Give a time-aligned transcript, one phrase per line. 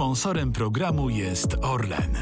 [0.00, 2.16] Sponsorem programu jest Orlen.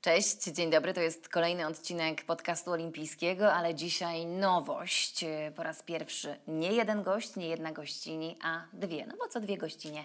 [0.00, 0.94] Cześć, dzień dobry.
[0.94, 5.24] To jest kolejny odcinek podcastu olimpijskiego, ale dzisiaj nowość.
[5.56, 9.06] Po raz pierwszy nie jeden gość, nie jedna gościni, a dwie.
[9.06, 10.04] No bo co dwie gościnie?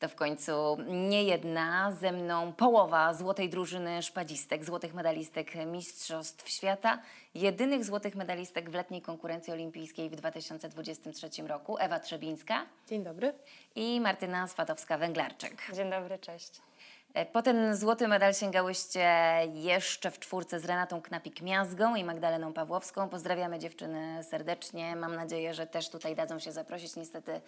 [0.00, 6.98] To w końcu nie jedna, ze mną połowa złotej drużyny szpadzistek, złotych medalistek Mistrzostw Świata,
[7.34, 12.66] jedynych złotych medalistek w letniej konkurencji olimpijskiej w 2023 roku, Ewa Trzebińska.
[12.88, 13.32] Dzień dobry.
[13.74, 15.74] I Martyna Swatowska-Węglarczyk.
[15.74, 16.69] Dzień dobry, cześć.
[17.14, 19.08] E, po ten złoty medal sięgałyście
[19.54, 23.08] jeszcze w czwórce z Renatą Knapik-Miazgą i Magdaleną Pawłowską.
[23.08, 24.96] Pozdrawiamy dziewczyny serdecznie.
[24.96, 26.96] Mam nadzieję, że też tutaj dadzą się zaprosić.
[26.96, 27.40] Niestety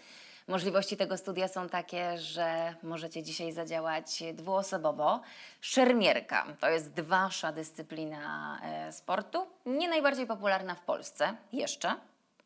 [0.48, 5.21] możliwości tego studia są takie, że możecie dzisiaj zadziałać dwuosobowo.
[5.61, 9.47] Szermierka to jest wasza dyscyplina e, sportu.
[9.66, 11.97] Nie najbardziej popularna w Polsce jeszcze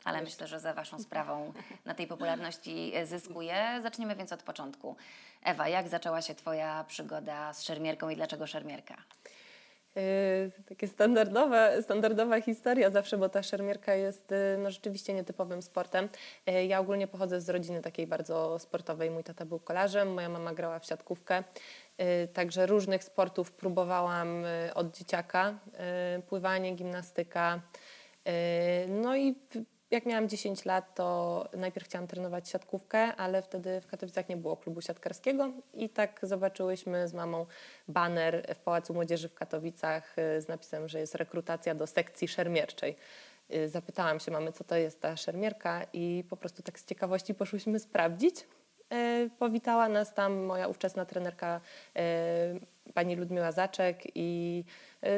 [0.07, 1.53] ale myślę, że za Waszą sprawą
[1.85, 3.81] na tej popularności e, zyskuje.
[3.83, 4.97] Zaczniemy więc od początku.
[5.47, 8.97] Ewa, jak zaczęła się Twoja przygoda z szermierką i dlaczego szermierka?
[9.97, 10.03] Yy,
[10.69, 16.09] takie standardowe, standardowa historia zawsze, bo ta szermierka jest yy, no, rzeczywiście nietypowym sportem.
[16.47, 19.11] Yy, ja ogólnie pochodzę z rodziny takiej bardzo sportowej.
[19.11, 21.45] Mój tata był kolarzem, moja mama grała w siatkówkę.
[22.33, 25.59] Także różnych sportów próbowałam od dzieciaka.
[26.29, 27.61] Pływanie, gimnastyka.
[28.89, 29.35] No i
[29.91, 34.57] jak miałam 10 lat, to najpierw chciałam trenować siatkówkę, ale wtedy w Katowicach nie było
[34.57, 37.47] klubu siatkarskiego i tak zobaczyłyśmy z mamą
[37.89, 42.97] baner w Pałacu Młodzieży w Katowicach y, z napisem, że jest rekrutacja do sekcji szermierczej.
[43.55, 47.35] Y, zapytałam się mamy, co to jest ta szermierka i po prostu tak z ciekawości
[47.35, 48.47] poszłyśmy sprawdzić.
[48.93, 51.61] Y, powitała nas tam moja ówczesna trenerka
[52.95, 54.65] pani Ludmiła Zaczek i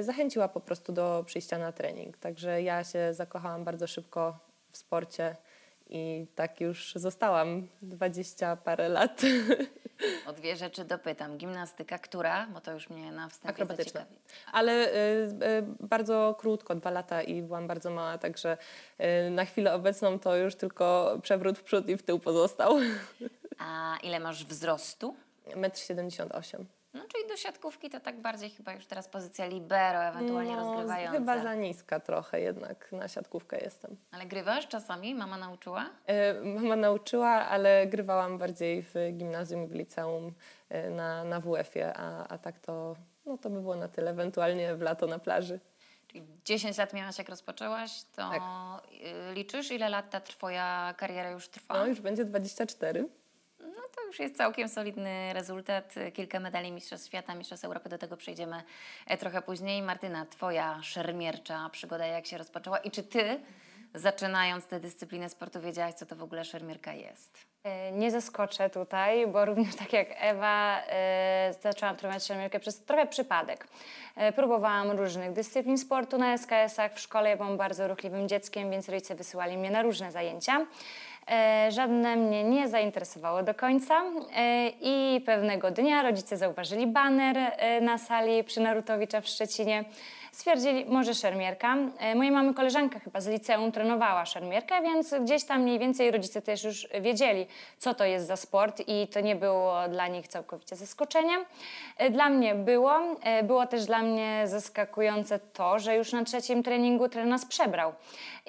[0.01, 2.17] zachęciła po prostu do przyjścia na trening.
[2.17, 5.37] Także ja się zakochałam bardzo szybko w sporcie
[5.91, 9.23] i tak już zostałam dwadzieścia parę lat.
[10.27, 11.39] O dwie rzeczy dopytam.
[11.39, 12.47] Gimnastyka, która?
[12.47, 14.07] Bo to już mnie na wstępie Akrobatyczna.
[14.53, 18.57] Ale y, y, bardzo krótko, dwa lata i byłam bardzo mała, także
[19.27, 22.77] y, na chwilę obecną to już tylko przewrót w przód i w tył pozostał.
[23.59, 25.17] A ile masz wzrostu?
[25.47, 26.67] 1,78 m.
[26.95, 31.19] No, czyli do siatkówki to tak bardziej chyba już teraz pozycja libero, ewentualnie no, rozgrywająca.
[31.19, 33.97] Chyba za niska trochę jednak na siatkówkę jestem.
[34.11, 35.15] Ale grywasz czasami?
[35.15, 35.91] Mama nauczyła?
[36.07, 40.35] E, mama nauczyła, ale grywałam bardziej w gimnazjum i w liceum
[40.69, 42.97] e, na, na WF-ie, a, a tak to,
[43.27, 45.61] no, to by było na tyle, ewentualnie w lato na plaży.
[46.07, 48.43] Czyli 10 lat miałaś jak rozpoczęłaś, to tak.
[49.35, 51.75] liczysz ile lat ta twoja kariera już trwa?
[51.75, 53.09] No już będzie 24
[53.99, 55.95] to już jest całkiem solidny rezultat.
[56.15, 58.63] Kilka medali Mistrzostw Świata, Mistrzostw Europy, do tego przejdziemy
[59.07, 59.83] e, trochę później.
[59.83, 63.41] Martyna, Twoja szermiercza przygoda jak się rozpoczęła i czy Ty,
[63.95, 67.39] zaczynając tę dyscyplinę sportu, wiedziałaś, co to w ogóle szermierka jest?
[67.65, 73.07] E, nie zaskoczę tutaj, bo również tak jak Ewa, e, zaczęłam trenować szermierkę przez trochę
[73.07, 73.69] przypadek.
[74.37, 76.95] Próbowałam różnych dyscyplin sportu na SKS-ach.
[76.95, 80.67] W szkole byłam bardzo ruchliwym dzieckiem, więc rodzice wysyłali mnie na różne zajęcia.
[81.31, 84.03] E, żadne mnie nie zainteresowało do końca
[84.37, 89.85] e, i pewnego dnia rodzice zauważyli baner e, na sali przy Narutowicza w Szczecinie
[90.33, 91.77] stwierdzili, może szermierka.
[92.15, 96.65] Mojej mamy koleżanka chyba z liceum trenowała szermierkę, więc gdzieś tam mniej więcej rodzice też
[96.65, 97.47] już wiedzieli,
[97.79, 101.45] co to jest za sport i to nie było dla nich całkowicie zaskoczeniem.
[102.11, 102.93] Dla mnie było.
[103.43, 107.93] Było też dla mnie zaskakujące to, że już na trzecim treningu trener nas przebrał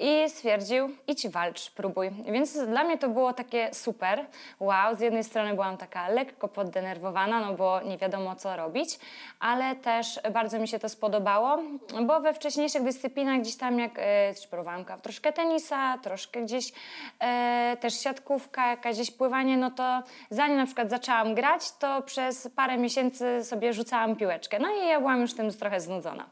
[0.00, 2.10] i stwierdził, idź walcz, próbuj.
[2.10, 4.26] Więc dla mnie to było takie super.
[4.60, 8.98] Wow, z jednej strony byłam taka lekko poddenerwowana, no bo nie wiadomo co robić,
[9.40, 11.58] ale też bardzo mi się to spodobało
[12.02, 16.72] bo we wcześniejszych dyscyplinach gdzieś tam jak e, próbowałam troszkę tenisa, troszkę gdzieś
[17.20, 22.48] e, też siatkówka, jakieś gdzieś pływanie, no to zanim na przykład zaczęłam grać, to przez
[22.56, 24.58] parę miesięcy sobie rzucałam piłeczkę.
[24.58, 26.26] No i ja byłam już tym trochę znudzona.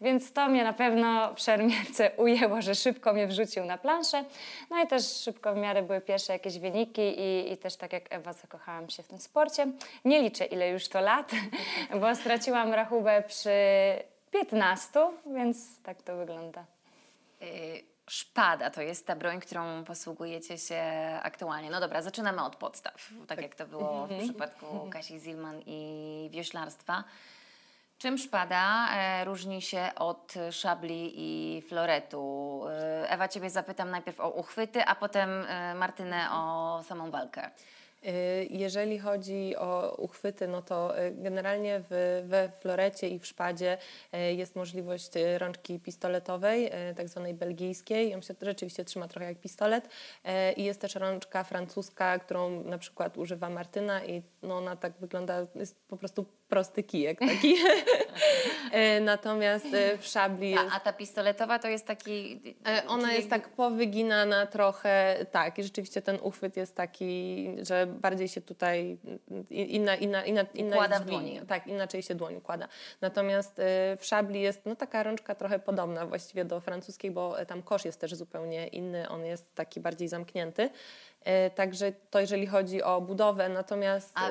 [0.00, 4.24] Więc to mnie na pewno w szermierce ujęło, że szybko mnie wrzucił na planszę.
[4.70, 8.04] No i też szybko w miarę były pierwsze jakieś wyniki i, i też tak jak
[8.10, 9.66] Ewa zakochałam się w tym sporcie.
[10.04, 11.32] Nie liczę ile już to lat,
[12.00, 13.50] bo straciłam rachubę przy
[14.30, 16.64] 15, więc tak to wygląda.
[17.42, 20.82] Y, szpada to jest ta broń, którą posługujecie się
[21.22, 21.70] aktualnie.
[21.70, 24.28] No dobra, zaczynamy od podstaw, tak jak to było w mhm.
[24.28, 27.04] przypadku Kasi Zilman i wioślarstwa.
[28.00, 32.62] Czym szpada e, różni się od szabli i floretu?
[32.68, 37.50] E, Ewa, Ciebie zapytam najpierw o uchwyty, a potem e, Martynę o samą walkę.
[38.50, 43.78] Jeżeli chodzi o uchwyty, no to generalnie w, we florecie i w szpadzie
[44.12, 48.14] jest możliwość rączki pistoletowej, tak zwanej belgijskiej.
[48.14, 49.88] On się rzeczywiście trzyma trochę jak pistolet.
[50.56, 55.46] I jest też rączka francuska, którą na przykład używa Martyna i no ona tak wygląda,
[55.54, 57.54] jest po prostu prosty kijek taki.
[58.74, 60.64] Y, Natomiast y, w szabli jest...
[60.72, 62.40] A, a ta pistoletowa to jest taki...
[62.66, 68.28] E, Ona jest tak powyginana trochę, tak, i rzeczywiście ten uchwyt jest taki, że bardziej
[68.28, 68.98] się tutaj
[69.50, 71.40] inna, inna, inna, inna Układa w dłoni.
[71.48, 72.68] Tak, inaczej się dłoń układa.
[73.00, 77.46] Natomiast e, w szabli jest no, taka rączka trochę podobna właściwie do francuskiej, bo e,
[77.46, 80.70] tam kosz jest też zupełnie inny, on jest taki bardziej zamknięty.
[81.24, 84.12] E, Także to jeżeli chodzi o budowę, natomiast...
[84.14, 84.28] A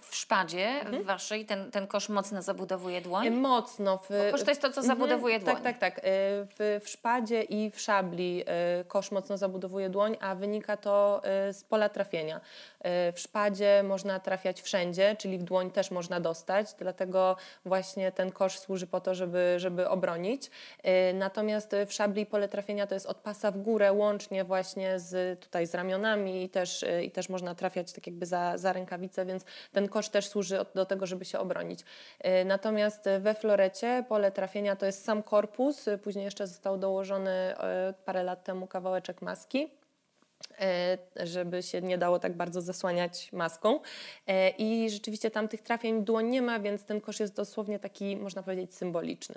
[0.00, 1.04] w szpadzie Mhm.
[1.04, 3.26] waszej ten, ten kosz mocno zabudowuje dłoń?
[3.26, 3.98] E, Mocno.
[3.98, 5.64] W, kosz to jest to, co zabudowuje Mhm, dłoń.
[5.64, 6.04] Tak, tak, tak.
[6.04, 8.44] W, w szpadzie i w szabli
[8.88, 11.22] kosz mocno zabudowuje dłoń, a wynika to
[11.52, 12.40] z pola trafienia.
[12.80, 18.32] E, W szpadzie można trafiać wszędzie, czyli w dłoń też można dostać, dlatego właśnie ten
[18.32, 20.50] kosz służy po to, żeby, żeby obronić.
[20.82, 25.40] E, Natomiast w szabli pole trafienia to jest od pasa w górę, łącznie właśnie z,
[25.40, 29.26] tutaj z ramionami i też, e, i też można trafiać tak jakby za, za rękawicę,
[29.26, 31.80] więc ten kosz też służy do tego, żeby się obronić.
[32.44, 37.54] Natomiast we florecie pole trafienia to jest sam korpus, później jeszcze został dołożony
[38.04, 39.79] parę lat temu kawałeczek maski
[41.16, 43.80] żeby się nie dało tak bardzo zasłaniać maską.
[44.26, 48.16] E, I rzeczywiście tam tych trafień dłoń nie ma, więc ten kosz jest dosłownie taki,
[48.16, 49.34] można powiedzieć, symboliczny.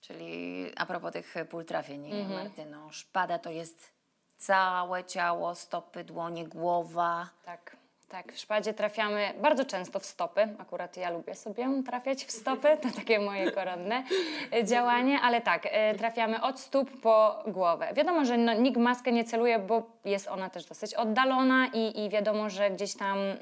[0.00, 2.44] Czyli a propos tych pól trafień, Mhm.
[2.44, 3.92] Martyno, szpada to jest
[4.36, 7.28] całe ciało, stopy, dłonie, głowa.
[7.44, 7.76] Tak,
[8.12, 8.32] tak.
[8.32, 10.48] W szpadzie trafiamy bardzo często w stopy.
[10.58, 14.04] Akurat ja lubię sobie trafiać w stopy, to takie moje koronne
[14.52, 17.88] e, działanie, ale tak, e, trafiamy od stóp po głowę.
[17.94, 22.10] Wiadomo, że no, nikt maskę nie celuje, bo jest ona też dosyć oddalona i, i
[22.10, 23.38] wiadomo, że gdzieś tam mm,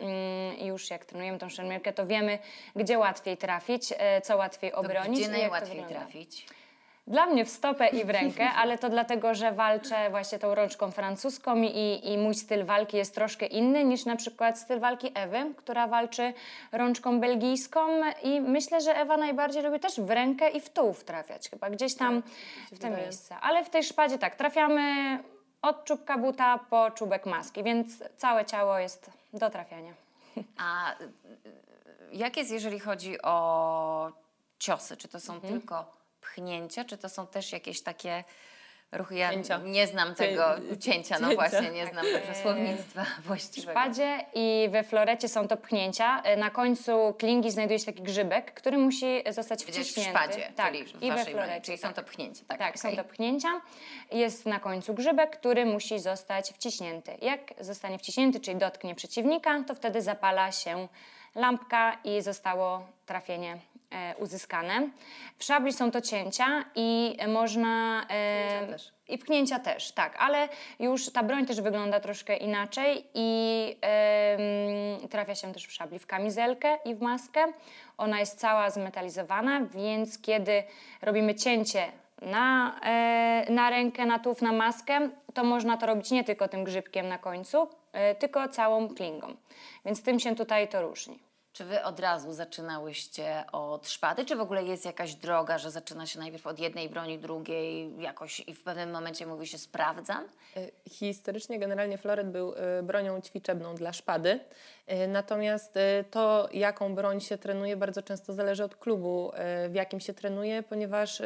[0.67, 2.39] już jak trenujemy tą szermierkę, to wiemy,
[2.77, 5.19] gdzie łatwiej trafić, e, co łatwiej To obronić.
[5.21, 5.95] gdzie to najłatwiej wygląda.
[6.01, 6.47] trafić?
[7.11, 10.91] Dla mnie w stopę i w rękę, ale to dlatego, że walczę właśnie tą rączką
[10.91, 15.55] francuską i, i mój styl walki jest troszkę inny niż na przykład styl walki Ewy,
[15.57, 16.33] która walczy
[16.73, 17.81] rączką belgijską
[18.23, 21.95] i myślę, że Ewa najbardziej lubi też w rękę i w tułów trafiać, chyba gdzieś
[21.95, 22.97] tam w te wydaje.
[23.03, 23.41] miejsca.
[23.41, 25.19] Ale w tej szpadzie tak, trafiamy
[25.63, 29.93] od czubka buta po czubek maski, więc całe ciało jest do trafiania.
[30.59, 30.95] A
[32.13, 34.13] jak jest, jeżeli chodzi o
[34.59, 34.97] ciosy?
[34.97, 35.53] Czy to są Mhm.
[35.61, 38.25] tylko pchnięcia, czy to są też jakieś takie
[38.93, 39.15] ruchy?
[39.15, 39.59] Ja Cięcia.
[39.65, 40.45] nie znam tego
[40.81, 41.35] cięcia, no Cięcia.
[41.49, 43.71] właśnie, nie znam tego słownictwa W właściwego.
[43.73, 46.23] szpadzie i we florecie są to pchnięcia.
[46.23, 50.19] E, Na końcu klingi znajduje się taki grzybek, który musi zostać Powiedziałeś w wciśnięty.
[50.21, 51.61] szpadzie, tak, czyli w i we waszej broni, florecie.
[51.67, 51.97] czyli są tak.
[51.97, 52.45] to pchnięcia.
[52.49, 52.97] Tak, Tak, są okej.
[53.05, 53.49] to pchnięcia.
[54.13, 57.17] Jest na końcu grzybek, który musi zostać wciśnięty.
[57.23, 60.89] Jak zostanie wciśnięty, czyli dotknie przeciwnika, to wtedy zapala się
[61.35, 63.59] lampka i zostało trafienie
[63.91, 64.89] e, uzyskane.
[65.39, 68.03] W szabli są to cięcia i można...
[68.09, 68.93] E, Pchnięcia też.
[69.09, 70.49] I pchnięcia też, tak, ale
[70.81, 76.07] już ta broń też wygląda troszkę inaczej i em, trafia się też w szabli w
[76.07, 77.45] kamizelkę i w maskę.
[77.99, 80.63] Ona jest cała zmetalizowana, więc kiedy
[81.03, 81.85] robimy cięcie
[82.23, 86.65] na, e, na rękę, na tułów, na maskę, to można to robić nie tylko tym
[86.65, 87.69] grzybkiem na końcu,
[88.19, 89.37] tylko całą klingą.
[89.85, 91.19] Więc tym się tutaj to różni.
[91.53, 96.07] Czy wy od razu zaczynałyście od szpady, czy w ogóle jest jakaś droga, że zaczyna
[96.07, 100.25] się najpierw od jednej broni, drugiej jakoś i w pewnym momencie mówi się sprawdzam?
[100.57, 104.41] Y, Historycznie generalnie floret był y, bronią ćwiczebną dla szpady,
[105.09, 109.33] natomiast y, to, jaką broń się trenuje, bardzo często zależy od klubu,
[109.67, 111.23] y, w jakim się trenuje, ponieważ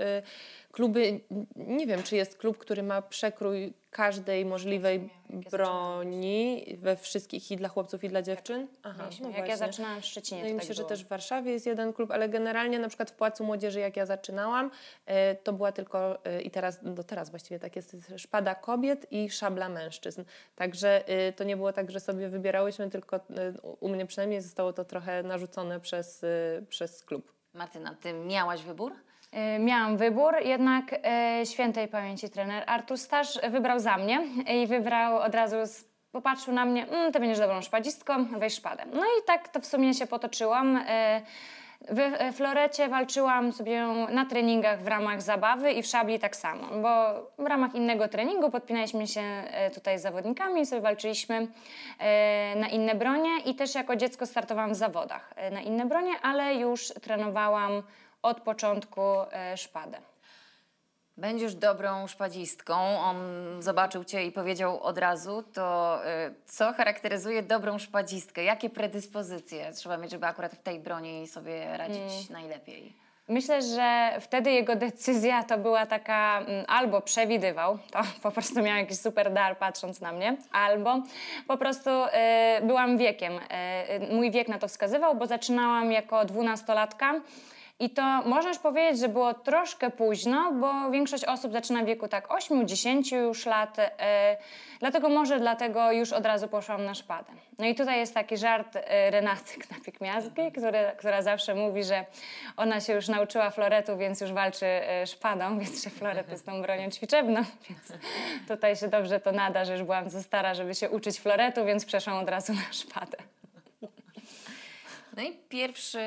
[0.72, 1.20] kluby,
[1.56, 7.50] nie wiem, czy jest klub, który ma przekrój każdej możliwej jak ja broni we wszystkich
[7.50, 8.68] i dla chłopców i dla dziewczyn.
[8.82, 9.28] Aha, Mieliśmy.
[9.28, 11.52] no jak ja zaczynałam w Szczecinie, No i to myślę, tak że też w Warszawie
[11.52, 14.70] jest jeden klub, ale generalnie na przykład w Płacu Młodzieży, jak ja zaczynałam,
[15.06, 19.30] e, to była tylko, e, i teraz, do teraz właściwie tak jest, szpada kobiet i
[19.30, 20.24] szabla mężczyzn.
[20.56, 23.20] Także e, to nie było tak, że sobie wybierałyśmy, tylko e,
[23.62, 27.32] u mnie przynajmniej zostało to trochę narzucone przez, e, przez klub.
[27.54, 28.92] Martyna, ty miałaś wybór?
[29.32, 35.18] E, Miałam wybór, jednak e, świętej pamięci trener Artur Stasz wybrał za mnie i wybrał
[35.18, 38.84] od razu, z, popatrzył na mnie, mm, ty będziesz dobrą szpadzistką, weź szpadę.
[38.92, 40.84] No i tak to w sumie się potoczyłam.
[41.88, 46.36] E, w e, florecie walczyłam sobie na treningach w ramach zabawy i w szabli tak
[46.36, 51.46] samo, bo w ramach innego treningu podpinaliśmy się e, tutaj z zawodnikami sobie walczyliśmy
[51.98, 56.12] e, na inne bronie i też jako dziecko startowałam w zawodach e, na inne bronie,
[56.22, 57.82] ale już trenowałam
[58.22, 59.00] od początku
[59.56, 60.13] szpadę.
[61.16, 62.74] Będziesz dobrą szpadzistką.
[62.98, 63.16] On
[63.62, 68.44] zobaczył cię i powiedział od razu, to y, co charakteryzuje dobrą szpadzistkę?
[68.44, 72.96] Jakie predyspozycje trzeba mieć, żeby akurat w tej broni sobie radzić najlepiej?
[73.28, 78.76] Myślę, że wtedy jego decyzja to była taka mm, albo przewidywał, to po prostu miał
[78.76, 81.02] jakiś super dar patrząc na mnie, albo
[81.48, 83.32] po prostu e, byłam wiekiem.
[83.50, 87.20] E, mój wiek na to wskazywał, bo zaczynałam jako dwunastolatka.
[87.78, 92.28] I to już powiedzieć, że było troszkę późno, bo większość osób zaczyna w wieku tak
[92.28, 94.36] 8-10 już lat, e,
[94.80, 97.32] dlatego może dlatego już od razu poszłam na szpadę.
[97.58, 100.52] No i tutaj jest taki żart e, Renaty Knapik-Miazgi,
[100.98, 102.04] która zawsze mówi, że
[102.56, 106.62] ona się już nauczyła floretu, więc już walczy e, szpadą, więc że floret jest tą
[106.62, 107.92] bronią ćwiczebną, więc
[108.48, 111.84] tutaj się dobrze to nada, że już byłam za stara, żeby się uczyć floretu, więc
[111.84, 113.33] przeszłam od razu na szpadę.
[115.16, 115.98] No i pierwszy,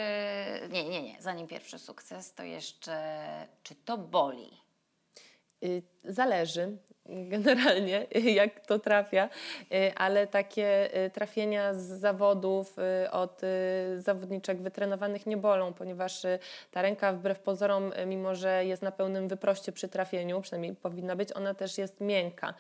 [0.70, 4.52] nie, nie, nie, zanim pierwszy sukces, to jeszcze, czy to boli?
[5.64, 6.78] Y, Zależy
[7.10, 8.06] generalnie,
[8.42, 9.30] jak to trafia,
[9.74, 13.42] y, ale takie y, trafienia z zawodów y, od
[13.98, 16.22] zawodniczek wytrenowanych nie bolą, ponieważ
[16.72, 21.34] ta ręka wbrew pozorom, mimo że jest na pełnym wyproście przy trafieniu, przynajmniej powinna być,
[21.34, 22.54] ona też jest miękka,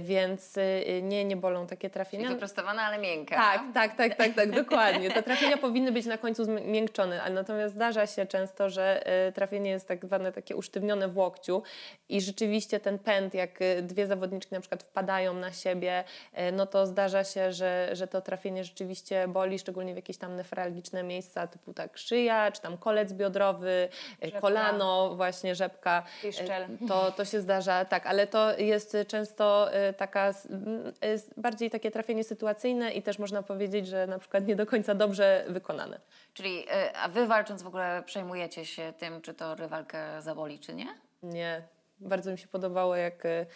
[0.00, 0.56] więc
[1.02, 2.28] nie, nie bolą takie trafienia.
[2.28, 3.36] Wyprostowana, ale miękka.
[3.36, 5.10] Tak, tak, tak, tak, tak, dokładnie.
[5.10, 9.04] Te trafienia powinny być na końcu zmiękczone, ale natomiast zdarza się często, że
[9.34, 11.62] trafienie jest tak zwane takie usztywnione w łokciu
[12.08, 16.04] i rzeczywiście ten pęd, jak dwie zawodniczki na przykład wpadają na siebie,
[16.38, 20.36] y, no to zdarza się, że, że to trafienie rzeczywiście boli, szczególnie w jakieś tam
[20.36, 23.88] nefralgiczne miejsca, typu tak szyja, czy tam kolec biodrowy,
[24.22, 24.40] y, Rzepka.
[24.40, 26.02] kolano, właśnie rzepka.
[26.22, 26.66] Piszczel.
[26.88, 32.24] To, to się zdarza, tak, ale to jest często y, taka y, bardziej takie trafienie
[32.24, 36.00] sytuacyjne i też można powiedzieć, że na przykład nie do końca dobrze wykonane.
[36.34, 40.74] Czyli, y, a wy walcząc w ogóle przejmujecie się tym, czy to rywalkę zaboli, czy
[40.74, 40.86] nie?
[41.22, 41.62] Nie.
[42.00, 43.46] Bardzo mi się podobało, jak y, y,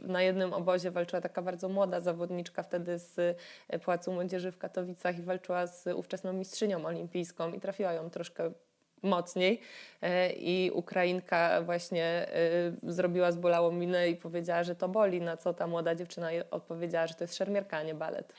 [0.00, 3.18] na jednym obozie walczyła taka bardzo młoda zawodniczka wtedy z
[3.72, 8.52] y, Pałacu Młodzieży w Katowicach i walczyła z ówczesną mistrzynią olimpijską i trafiła ją troszkę
[9.02, 9.60] mocniej
[10.36, 12.26] i Ukrainka właśnie
[12.82, 17.14] zrobiła zbolałą minę i powiedziała, że to boli, na co ta młoda dziewczyna odpowiedziała, że
[17.14, 18.32] to jest szermierka, a nie balet.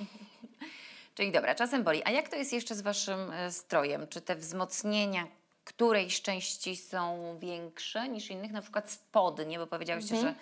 [1.14, 2.02] Czyli dobra, czasem boli.
[2.04, 4.08] A jak to jest jeszcze z waszym strojem?
[4.08, 5.26] Czy te wzmocnienia
[5.68, 8.52] którejś części są większe niż innych?
[8.52, 10.34] Na przykład spodnie, bo powiedziałyście, że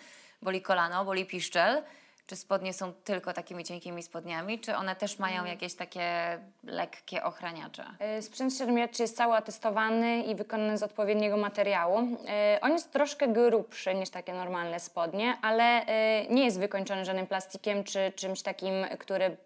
[0.43, 1.83] boli kolano, boli piszczel.
[2.27, 7.85] Czy spodnie są tylko takimi cienkimi spodniami, czy one też mają jakieś takie lekkie ochraniacze?
[8.19, 11.99] Y, Sprzęt szermierczy jest cały atestowany i wykonany z odpowiedniego materiału.
[11.99, 15.87] Y, On jest troszkę grubszy niż takie normalne spodnie, ale y,
[16.31, 19.37] nie jest wykończony żadnym plastikiem czy czymś takim, który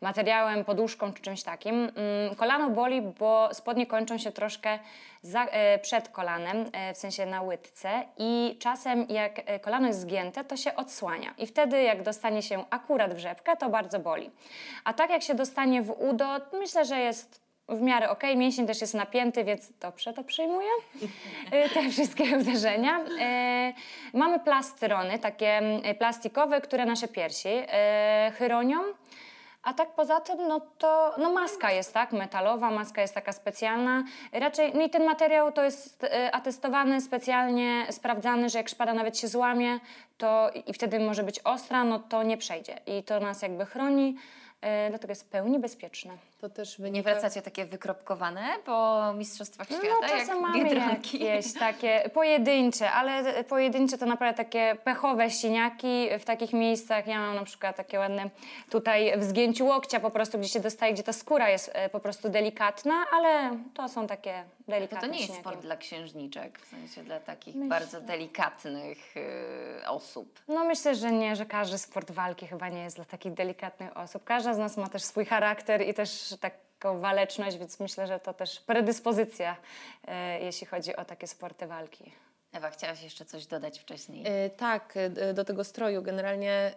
[0.00, 1.74] materiałem, poduszką czy czymś takim.
[1.74, 4.78] Mm, Kolano boli, bo spodnie kończą się troszkę
[5.22, 10.00] za, e, przed kolanem, e, w sensie na łydce i czasem jak e, kolano jest
[10.00, 14.30] zgięte, to się odsłania i wtedy jak dostanie się akurat w rzepkę, to bardzo boli.
[14.84, 18.22] A tak jak się dostanie w udo, myślę, że jest w miarę ok.
[18.36, 20.68] Mięsień też jest napięty, więc dobrze to przyjmuję.
[21.74, 23.00] Te wszystkie uderzenia.
[24.12, 25.62] Mamy plastyrony, takie
[25.98, 27.48] plastikowe, które nasze piersi
[28.38, 28.78] chronią.
[29.62, 34.04] A tak poza tym, no to no maska jest tak, metalowa, maska jest taka specjalna.
[34.32, 39.18] Raczej, no i ten materiał to jest e, atestowany, specjalnie sprawdzany, że jak szpada nawet
[39.18, 39.80] się złamie,
[40.18, 42.80] to i wtedy może być ostra, no to nie przejdzie.
[42.86, 44.16] I to nas jakby chroni,
[44.60, 46.29] e, dlatego jest w pełni bezpieczne.
[46.40, 47.10] To też Nie wynika...
[47.10, 53.98] wracacie takie wykropkowane po Mistrzostwach Świata, No czasem jak mamy jakieś takie pojedyncze, ale pojedyncze
[53.98, 57.06] to naprawdę takie pechowe siniaki w takich miejscach.
[57.06, 58.30] Ja mam na przykład takie ładne
[58.70, 62.00] tutaj w zgięciu łokcia po prostu, gdzie się dostaje, gdzie ta skóra jest e, po
[62.00, 67.02] prostu delikatna, ale to są takie delikatne to nie jest sport dla księżniczek, w sensie
[67.04, 70.40] dla takich bardzo delikatnych y, osób.
[70.48, 74.24] No myślę, że nie, że każdy sport walki chyba nie jest dla takich delikatnych osób.
[74.24, 78.34] Każda z nas ma też swój charakter i też taką waleczność, więc myślę, że to
[78.34, 79.56] też predyspozycja,
[80.08, 82.12] e, jeśli chodzi o takie sporty walki.
[82.52, 84.24] Ewa, chciałaś jeszcze coś dodać wcześniej?
[84.26, 86.02] E, Tak, e, do tego stroju.
[86.02, 86.72] Generalnie e,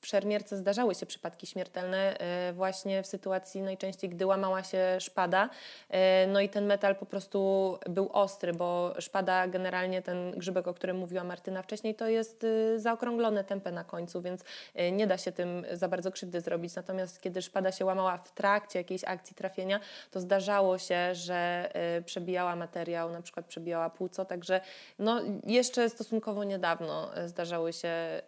[0.00, 5.50] w szermierce zdarzały się przypadki śmiertelne e, właśnie w sytuacji najczęściej, gdy łamała się szpada.
[5.90, 10.74] E, No i ten metal po prostu był ostry, bo szpada generalnie, ten grzybek, o
[10.74, 14.44] którym mówiła Martyna wcześniej, to jest e, zaokrąglone tempę na końcu, więc
[14.92, 16.74] nie da się tym za bardzo krzywdy zrobić.
[16.74, 19.80] Natomiast kiedy szpada się łamała w trakcie jakiejś akcji trafienia,
[20.10, 21.70] to zdarzało się, że
[22.06, 24.60] przebijała materiał, na przykład przebijała płuco, także
[25.00, 28.22] no, jeszcze stosunkowo niedawno e, zdarzały się e,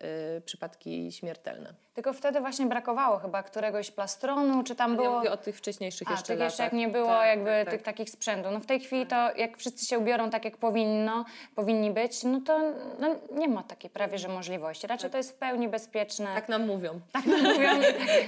[0.45, 1.75] przypadki śmiertelne.
[1.95, 5.17] Tylko wtedy właśnie brakowało chyba któregoś plastronu, czy tam Ja było...
[5.17, 7.83] mówię o tych wcześniejszych A, jeszcze tych jeszcze jak nie było Tak, jakby tak, tych
[7.83, 7.95] tak.
[7.95, 8.53] takich sprzętów.
[8.53, 11.25] No w tej chwili to jak wszyscy się ubiorą tak jak powinno,
[11.55, 12.61] powinni być, no to
[12.99, 14.87] no, nie ma takiej prawie, że możliwości.
[14.87, 16.35] Raczej to jest w pełni bezpieczne.
[16.35, 17.01] Tak nam mówią.
[17.13, 17.81] Tak mówią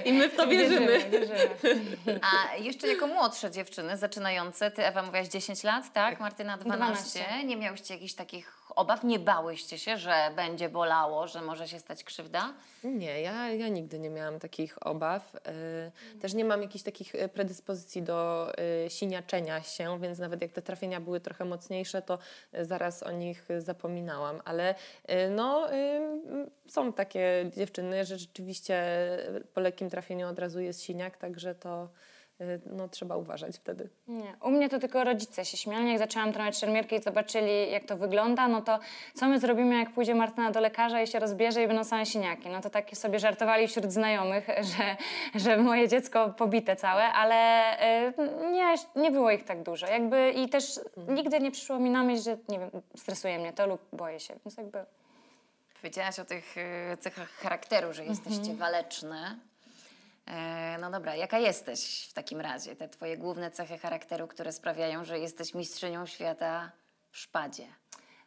[0.05, 0.99] i tak my w to wierzymy.
[1.09, 2.19] wierzymy.
[2.21, 6.19] A jeszcze jako młodsze dziewczyny, zaczynające, ty Ewa mówiłaś 10 lat, tak?
[6.19, 7.19] Martyna 12.
[7.19, 7.47] 12.
[7.47, 8.34] Nie miałyście jakichś takich
[8.75, 9.03] obaw?
[9.03, 12.53] Nie bałyście się, że będzie bolało, że może się stać krzywda?
[12.83, 15.35] Nie, ja, ja nigdy nie miałam takich obaw.
[15.35, 18.51] Y, Też nie mam jakichś takich y, predyspozycji do
[18.85, 22.17] y, siniaczenia się, więc nawet jak te trafienia były trochę mocniejsze, to
[22.61, 24.41] zaraz o nich zapominałam.
[24.45, 24.75] Ale
[25.29, 25.67] no,
[26.67, 28.85] są takie dziewczyny, że rzeczywiście
[29.53, 31.89] po lekkim trafieniu od razu jest siniak, także to
[32.65, 33.89] no, trzeba uważać wtedy.
[34.07, 34.35] Nie.
[34.41, 35.89] U mnie to tylko rodzice się śmiali.
[35.89, 38.79] Jak zaczęłam trenować szermierkę i zobaczyli, jak to wygląda, no to
[39.13, 42.49] co my zrobimy, jak pójdzie Martyna do lekarza i się rozbierze i będą same siniaki?
[42.49, 44.95] No to takie sobie żartowali wśród znajomych, że,
[45.35, 47.35] że moje dziecko pobite całe, ale
[48.09, 48.13] y,
[48.51, 49.87] nie, nie było ich tak dużo.
[49.87, 53.67] Jakby I też nigdy nie przyszło mi na myśl, że nie wiem, stresuje mnie to
[53.67, 54.35] lub boję się.
[54.45, 54.85] Więc jakby...
[55.81, 59.39] Powiedziałaś o tych e, cechach charakteru, że jesteście waleczne.
[60.27, 62.75] E, No dobra, jaka jesteś w takim razie?
[62.75, 66.71] Te twoje główne cechy charakteru, które sprawiają, że jesteś mistrzynią świata
[67.11, 67.67] w szpadzie.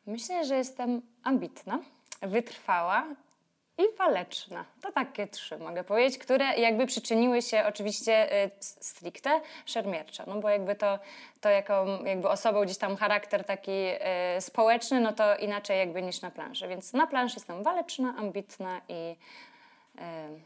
[0.07, 1.79] Myślę, że jestem ambitna,
[2.23, 3.07] wytrwała
[3.79, 4.65] i waleczna.
[4.83, 10.49] To takie trzy mogę powiedzieć, które jakby przyczyniły się oczywiście y, stricte szermierczo, no bo
[10.49, 10.99] jakby to,
[11.41, 13.71] to jaką jakby osobą gdzieś tam charakter taki
[14.37, 16.69] y, społeczny, no to inaczej jakby niż na planszy.
[16.69, 19.17] Więc na planszy jestem waleczna, ambitna i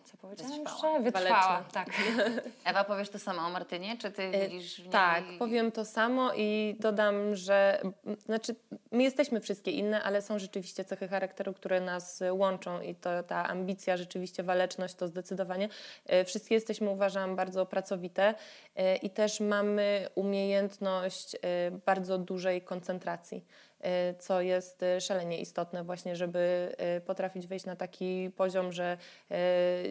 [0.04, 0.98] co powiedziałam Wytrwała.
[0.98, 1.02] jeszcze?
[1.02, 1.70] Wytrwała, Waleczna.
[1.72, 1.88] tak.
[2.64, 3.96] Ewa, powiesz to samo o Martynie?
[3.98, 4.90] Czy ty widzisz w niej...
[4.90, 7.82] Tak, powiem to samo i dodam, że
[8.18, 8.54] znaczy,
[8.90, 13.22] my jesteśmy wszystkie inne, ale są rzeczywiście cechy charakteru, które nas e, łączą i to
[13.22, 15.68] ta ambicja, rzeczywiście waleczność to zdecydowanie.
[16.06, 18.34] E, Wszystkie jesteśmy, uważam, bardzo pracowite
[18.76, 21.38] e, i też mamy umiejętność e,
[21.86, 23.71] bardzo dużej koncentracji e,
[24.18, 28.98] co jest e, szalenie istotne właśnie, żeby e, potrafić wejść na taki poziom, że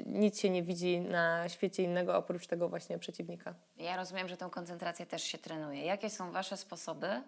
[0.05, 3.53] nic się nie widzi na świecie innego oprócz tego właśnie przeciwnika.
[3.77, 5.85] Ja rozumiem, że tą koncentrację też się trenuje.
[5.85, 7.21] Jakie są wasze sposoby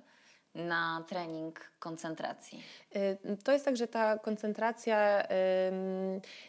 [0.56, 2.64] na trening koncentracji?
[2.96, 5.24] Y, To jest tak, że ta koncentracja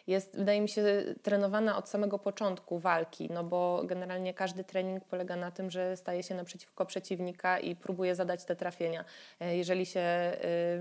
[0.06, 0.84] jest, wydaje mi się,
[1.22, 6.22] trenowana od samego początku walki, no bo generalnie każdy trening polega na tym, że staje
[6.22, 9.04] się naprzeciwko przeciwnika i próbuje zadać te trafienia.
[9.40, 10.32] E, Jeżeli się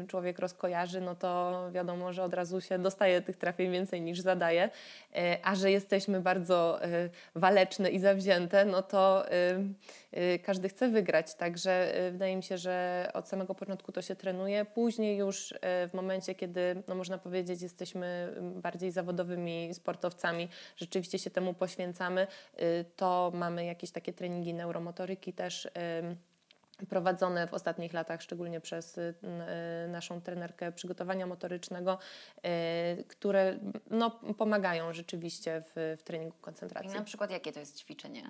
[0.04, 4.20] y, człowiek rozkojarzy, no to wiadomo, że od razu się dostaje tych trafień więcej niż
[4.20, 4.70] zadaje,
[5.16, 9.26] E, a że jesteśmy bardzo y, waleczne i zawzięte, no to
[10.44, 14.66] każdy chce wygrać, także y, wydaje mi się, że od samego początku to się trenuje.
[14.66, 15.58] Później już y,
[15.90, 22.28] w momencie, kiedy, no można powiedzieć, jesteśmy mm, bardziej zawodowymi sportowcami, rzeczywiście się temu poświęcamy,
[22.62, 25.68] y, to mamy jakieś takie treningi neuromotoryki też.
[26.90, 29.14] Prowadzone w ostatnich latach, szczególnie przez y,
[29.86, 31.98] y, naszą trenerkę przygotowania motorycznego,
[33.00, 36.94] y, które no, pomagają rzeczywiście w, w treningu I koncentracji.
[36.94, 38.24] na przykład jakie to jest ćwiczenie?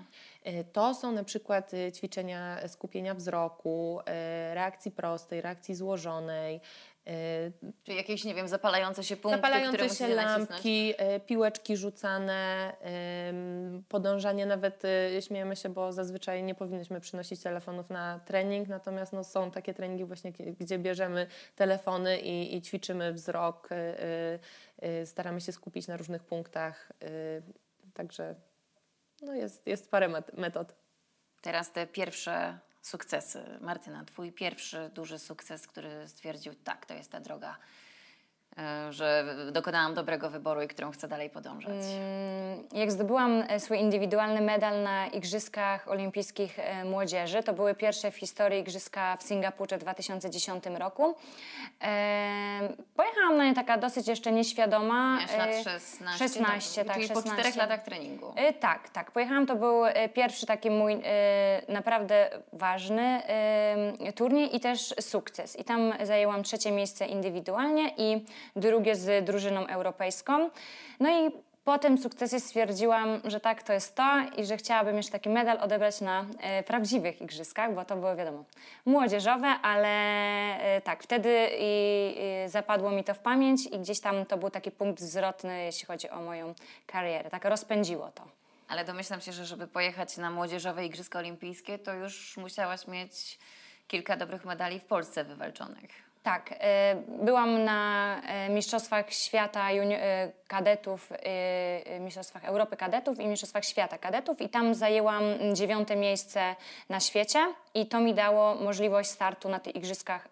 [0.73, 3.99] To są na przykład ćwiczenia skupienia wzroku,
[4.53, 6.61] reakcji prostej, reakcji złożonej,
[7.83, 10.49] Czy jakieś, nie wiem, zapalające się punkty, Zapalające które się nacisnąć?
[10.49, 12.73] lampki, e, piłeczki rzucane,
[13.89, 19.23] podążanie nawet, y, śmiejemy się, bo zazwyczaj nie powinnyśmy przynosić telefonów na trening, natomiast no,
[19.23, 25.87] są takie treningi właśnie, gdzie bierzemy telefony i, i ćwiczymy wzrok, y, staramy się skupić
[25.87, 26.91] na różnych punktach,
[27.93, 28.35] także
[29.21, 30.75] no, jest, jest parę met- metod.
[31.41, 33.43] Teraz te pierwsze sukcesy.
[33.61, 37.57] Martyna, twój pierwszy duży sukces, który stwierdził, tak, to jest ta droga,
[38.89, 41.71] że dokonałam dobrego wyboru i którą chcę dalej podążać.
[41.71, 48.11] Mm, Jak zdobyłam e, swój indywidualny medal na Igrzyskach Olimpijskich e, Młodzieży, to były pierwsze
[48.11, 51.15] w historii Igrzyska w Singapurze w 2010 roku.
[51.81, 52.59] E,
[52.95, 55.15] pojechałam na nie taka dosyć jeszcze nieświadoma.
[55.15, 57.33] Miałaś lat e, 16, 16, tak, Czyli po 16.
[57.41, 58.33] czterech latach treningu.
[58.35, 59.11] E, tak, tak.
[59.11, 60.99] Pojechałam, to był e, pierwszy taki mój e,
[61.67, 65.59] naprawdę ważny e, turniej i też sukces.
[65.59, 68.25] I tam zajęłam trzecie miejsce indywidualnie i
[68.55, 70.49] drugie z drużyną europejską.
[70.99, 71.31] No i
[71.63, 75.57] po tym sukcesie stwierdziłam, że tak, to jest to i że chciałabym jeszcze taki medal
[75.61, 78.45] odebrać na e, prawdziwych igrzyskach, bo to było wiadomo
[78.85, 79.89] młodzieżowe, ale
[80.59, 84.49] e, tak, wtedy i, i zapadło mi to w pamięć i gdzieś tam to był
[84.49, 86.53] taki punkt zwrotny, jeśli chodzi o moją
[86.85, 87.29] karierę.
[87.29, 88.23] Tak rozpędziło to.
[88.67, 93.39] Ale domyślam się, że żeby pojechać na młodzieżowe Igrzyska Olimpijskie, to już musiałaś mieć
[93.87, 96.02] kilka dobrych medali w Polsce wywalczonych.
[96.23, 101.09] Tak, e, byłam na e, Mistrzostwach Świata e, Kadetów,
[101.99, 106.55] Mistrzostwach Europy Kadetów i Mistrzostwach Świata Kadetów i tam zajęłam dziewiąte miejsce
[106.89, 107.39] na świecie
[107.73, 110.27] i to mi dało możliwość startu na tych Igrzyskach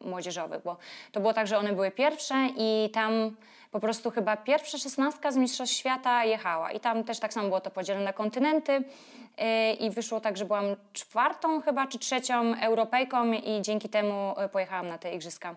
[0.00, 0.76] Młodzieżowych, bo
[1.12, 3.36] to było tak, że one były pierwsze i tam
[3.74, 6.72] po prostu chyba pierwsza szesnastka z Mistrzostw Świata jechała.
[6.72, 8.72] I tam też tak samo było to podzielone na kontynenty.
[8.72, 14.48] Yy, i wyszło tak, że byłam czwartą chyba czy trzecią Europejką i dzięki temu yy,
[14.48, 15.54] pojechałam na te Igrzyska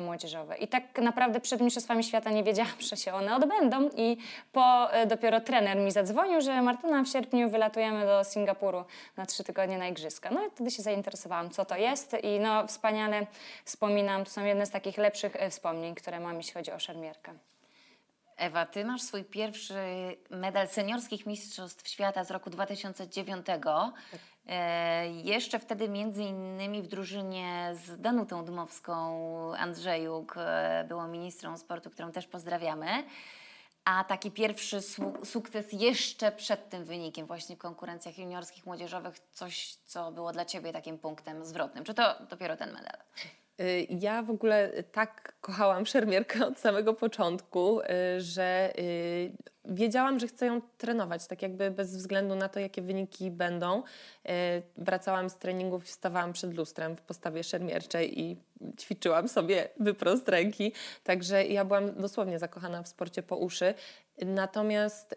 [0.00, 0.56] Młodzieżowe.
[0.56, 4.16] I tak naprawdę przed Mistrzostwami Świata nie wiedziałam, że się one odbędą i
[4.52, 8.84] po yy, dopiero trener mi zadzwonił, że Martyna w sierpniu wylatujemy do Singapuru
[9.16, 10.30] na trzy tygodnie na Igrzyska.
[10.30, 13.26] No i wtedy się zainteresowałam, co to jest i no wspaniale
[13.64, 17.32] wspominam, to są jedne z takich lepszych e, wspomnień, które mam, jeśli chodzi o szermierkę.
[18.36, 19.74] Ewa, ty masz swój pierwszy
[20.30, 23.46] medal seniorskich mistrzostw świata z roku 2009.
[24.46, 28.96] E, jeszcze wtedy między innymi w drużynie z Danutą Dmowską
[29.56, 33.04] Andrzejuk e, było ministrą sportu, którą też pozdrawiamy.
[33.84, 39.74] A taki pierwszy su sukces jeszcze przed tym wynikiem, właśnie w konkurencjach juniorskich, młodzieżowych, coś,
[39.74, 41.84] co było dla Ciebie takim punktem zwrotnym.
[41.84, 42.96] Czy to dopiero ten medal?
[43.62, 47.84] Y, Ja w ogóle tak kochałam szermierkę od samego początku, y,
[48.20, 49.32] że y,
[49.64, 53.82] wiedziałam, że chcę ją trenować, tak jakby bez względu na to, jakie wyniki będą.
[54.76, 58.36] Wracałam z treningów stawałam przed lustrem w postawie szermierczej i
[58.80, 60.72] ćwiczyłam sobie wyprost ręki,
[61.04, 63.74] także ja byłam dosłownie zakochana w sporcie po uszy.
[64.18, 65.16] Natomiast y,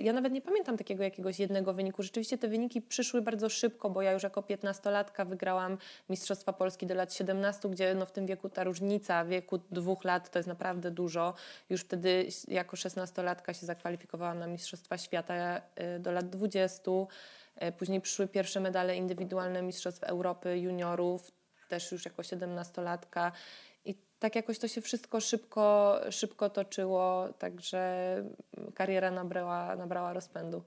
[0.00, 2.02] ja nawet nie pamiętam takiego jakiegoś jednego wyniku.
[2.02, 5.78] Rzeczywiście te wyniki przyszły bardzo szybko, bo ja już jako 15-latka wygrałam
[6.08, 10.30] Mistrzostwa Polski do lat 17, gdzie no w tym wieku ta różnica wieku dwóch lat
[10.30, 11.34] to jest naprawdę dużo.
[11.70, 15.58] Już wtedy jako 16-latka się zakwalifikowałam na Mistrzostwa Świata
[15.96, 16.90] y, do lat 20.
[17.62, 21.32] Y, Później przyszły pierwsze medale indywidualne Mistrzostw Europy juniorów,
[21.68, 23.32] też już jako 17-latka.
[24.22, 28.14] Tak jakoś to się wszystko szybko, szybko toczyło, także
[28.74, 30.62] kariera nabrała, nabrała rozpędu.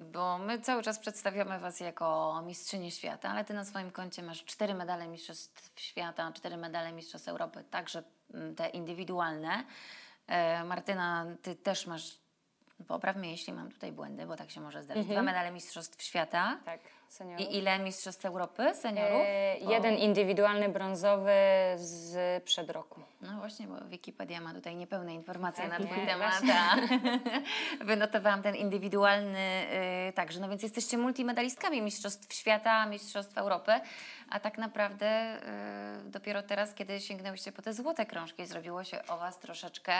[0.00, 4.44] Bo my cały czas przedstawiamy Was jako mistrzynię świata, ale Ty na swoim koncie masz
[4.44, 8.02] cztery medale Mistrzostw Świata, cztery medale Mistrzostw Europy, także
[8.34, 9.64] mm, te indywidualne.
[10.26, 12.18] E, Martyna, Ty też masz,
[12.84, 16.58] popraw mnie jeśli mam tutaj błędy, bo tak się może zdarzyć, dwa medale Mistrzostw Świata.
[16.64, 17.46] Tak, seniorów.
[17.46, 19.22] I ile Mistrzostw Europy seniorów?
[19.24, 21.32] E, jeden indywidualny brązowy
[21.76, 23.00] z przed roku.
[23.20, 26.42] No właśnie, bo Wikipedia ma tutaj niepełne informacje Tak, na Twój nie, temat.
[27.90, 29.66] Wynotowałam ten indywidualny
[30.08, 30.40] y, także.
[30.40, 33.72] No więc jesteście multimedalistkami Mistrzostw Świata, Mistrzostw Europy,
[34.30, 35.36] a tak naprawdę
[36.06, 39.92] y, dopiero teraz, kiedy sięgnęłyście po te złote krążki, zrobiło się o Was troszeczkę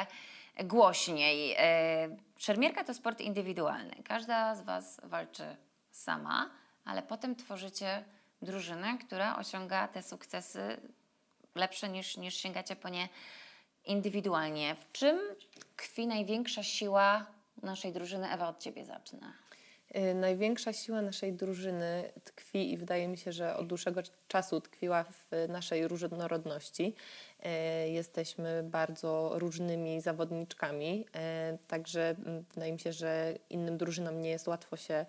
[0.65, 1.53] głośniej.
[1.53, 4.03] Y, szermierka to sport indywidualny.
[4.05, 5.57] Każda z Was walczy
[5.91, 6.51] sama,
[6.85, 8.05] ale potem tworzycie
[8.43, 10.81] drużynę, która osiąga te sukcesy
[11.55, 13.09] lepsze niż, niż sięgacie po nie
[13.85, 14.75] indywidualnie.
[14.75, 15.19] W czym
[15.61, 17.27] tkwi największa siła
[17.63, 18.31] naszej drużyny?
[18.31, 19.42] Ewa, od Ciebie zacznę.
[19.97, 25.05] Y, Największa siła naszej drużyny tkwi i wydaje mi się, że od dłuższego czasu tkwiła
[25.05, 26.95] w naszej różnorodności.
[27.87, 31.07] Y, Jesteśmy bardzo różnymi zawodniczkami,
[31.55, 35.07] y, także mm, wydaje mi się, że innym drużynom nie jest łatwo się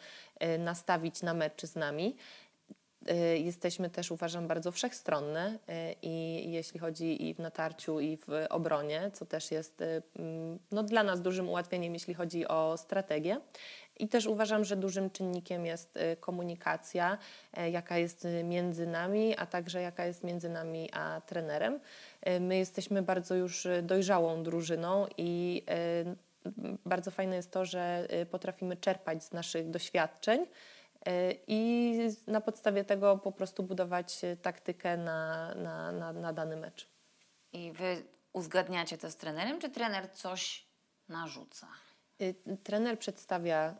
[0.59, 2.15] nastawić na mecz z nami.
[3.35, 5.59] Jesteśmy też, uważam, bardzo wszechstronne
[6.01, 9.83] i jeśli chodzi i w natarciu, i w obronie, co też jest
[10.15, 13.41] mm, no, dla nas dużym ułatwieniem, jeśli chodzi o strategię.
[13.97, 17.17] I też uważam, że dużym czynnikiem jest y, komunikacja,
[17.57, 21.79] y, jaka jest y, między nami, a także jaka jest między nami a trenerem.
[22.27, 25.63] Y, My jesteśmy bardzo już y, dojrzałą drużyną i
[26.85, 30.45] bardzo fajne jest to, że potrafimy czerpać z naszych doświadczeń
[31.47, 31.93] i
[32.27, 36.87] na podstawie tego po prostu budować taktykę na, na, na, na dany mecz.
[37.53, 38.03] I Wy
[38.33, 40.65] uzgadniacie to z trenerem, czy trener coś
[41.09, 41.67] narzuca?
[42.21, 43.75] Y, Trener przedstawia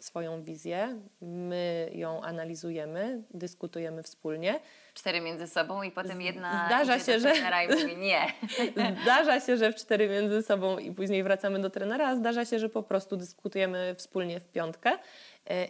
[0.00, 4.60] swoją wizję, my ją analizujemy, dyskutujemy wspólnie.
[4.94, 8.20] Cztery między sobą i potem jedna zdarza się, że- trenera i mówi nie.
[9.02, 12.58] Zdarza się, że w cztery między sobą i później wracamy do trenera, a zdarza się,
[12.58, 14.92] że po prostu dyskutujemy wspólnie w piątkę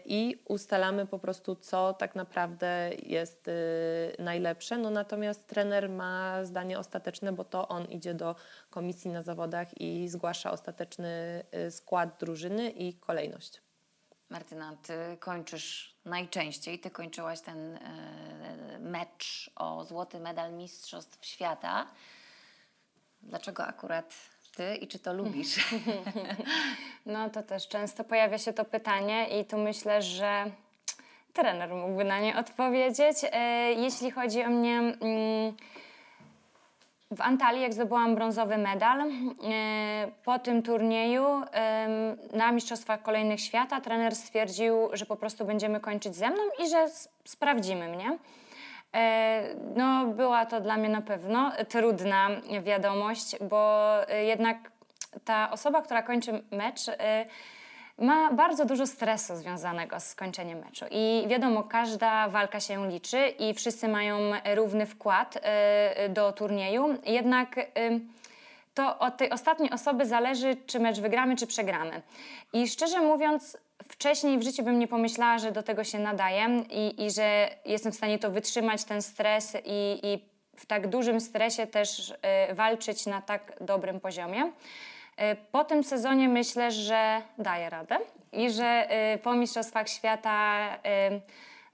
[0.05, 3.53] i ustalamy po prostu, co tak naprawdę jest y,
[4.19, 4.79] najlepsze.
[4.79, 8.37] No natomiast trener ma zdanie ostateczne, bo to on idzie do
[8.71, 13.61] komisji na zawodach i zgłasza ostateczny y, skład drużyny i kolejność.
[14.31, 21.87] Martyna, Ty kończysz najczęściej, Ty kończyłaś ten e, mecz o złoty medal Mistrzostw Świata.
[23.23, 24.15] Dlaczego akurat
[24.57, 25.57] Ty i czy to lubisz?
[27.07, 30.45] No to też często pojawia się to pytanie i tu myślę, że
[31.33, 33.17] trener mógłby na nie odpowiedzieć.
[33.33, 35.57] E, Jeśli chodzi o mnie, mm,
[37.11, 39.11] w Antalii, jak zdobyłam brązowy medal, e,
[40.25, 41.25] po tym turnieju
[42.33, 46.87] na Mistrzostwach Kolejnych Świata trener stwierdził, że po prostu będziemy kończyć ze mną i że
[47.25, 48.19] sprawdzimy mnie.
[48.95, 52.29] E, No, była to dla mnie na pewno trudna
[52.63, 54.57] wiadomość, bo e, jednak
[55.25, 57.27] ta osoba, która kończy mecz, e,
[57.99, 60.85] ma bardzo dużo stresu związanego z skończeniem meczu.
[60.91, 64.19] I wiadomo, każda walka się liczy i wszyscy mają
[64.55, 65.39] równy wkład
[66.09, 66.95] do turnieju.
[67.07, 67.57] Jednak
[68.75, 72.03] to od tej ostatniej osoby zależy, czy mecz wygramy, czy przegramy.
[72.53, 73.59] I szczerze mówiąc,
[73.91, 77.93] wcześniej w życiu bym nie pomyślała, że do tego się nadaję i, i że jestem
[77.93, 80.25] w stanie to wytrzymać, ten stres i, i
[80.57, 84.53] w tak dużym stresie też e, walczyć na tak dobrym poziomie.
[85.17, 87.99] E, Po tym sezonie myślę, że daję radę
[88.33, 90.69] i że e, po Mistrzostwach Świata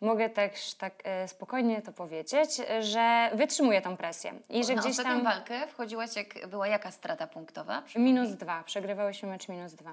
[0.01, 2.51] mogę też tak spokojnie to powiedzieć,
[2.81, 5.25] że wytrzymuję tą presję i że Na gdzieś tam...
[5.25, 7.83] walkę wchodziłaś, jak była jaka strata punktowa?
[7.97, 9.93] Minus dwa, przegrywałyśmy mecz minus dwa.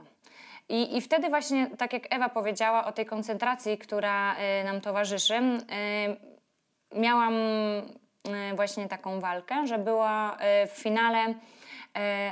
[0.70, 5.34] I, I wtedy właśnie, tak jak Ewa powiedziała o tej koncentracji, która y, nam towarzyszy,
[5.34, 11.34] y, miałam y, właśnie taką walkę, że była w finale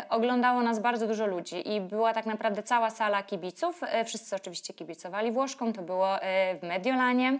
[0.09, 3.81] oglądało nas bardzo dużo ludzi i była tak naprawdę cała sala kibiców.
[4.05, 6.07] Wszyscy oczywiście kibicowali Włoszkom, to było
[6.61, 7.39] w Mediolanie.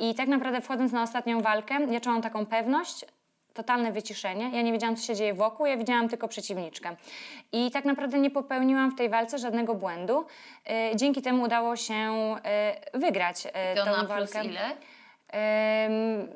[0.00, 3.04] I tak naprawdę wchodząc na ostatnią walkę, ja czułam taką pewność,
[3.58, 4.50] totalne wyciszenie.
[4.52, 6.96] Ja nie wiedziałam, co się dzieje wokół, ja widziałam tylko przeciwniczkę.
[7.52, 10.24] I tak naprawdę nie popełniłam w tej walce żadnego błędu.
[10.92, 11.94] Y, Dzięki temu udało się
[12.94, 14.44] y, wygrać y, To tą na plus walkę.
[14.44, 14.70] ile?
[15.86, 16.28] Ym,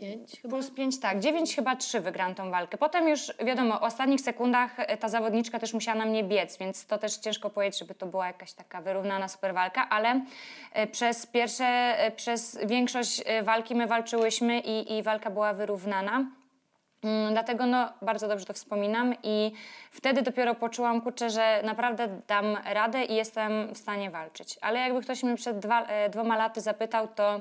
[0.00, 0.54] Pięć chyba?
[0.54, 1.18] Plus 5, tak.
[1.20, 2.78] 9 chyba 3 wygrałam tą walkę.
[2.78, 6.98] Potem już, wiadomo, w ostatnich sekundach ta zawodniczka też musiała na mnie biec, więc to
[6.98, 10.20] też ciężko powiedzieć, żeby to była jakaś taka wyrównana super walka, ale
[10.92, 16.24] przez pierwsze, przez większość walki my walczyłyśmy i, i walka była wyrównana.
[17.06, 19.52] Mm, Dlatego no, bardzo dobrze to wspominam i
[19.90, 24.58] wtedy dopiero poczułam, kurczę, że naprawdę dam radę i jestem w stanie walczyć.
[24.60, 27.40] Ale jakby ktoś mnie przed dwa, e, dwoma laty zapytał, to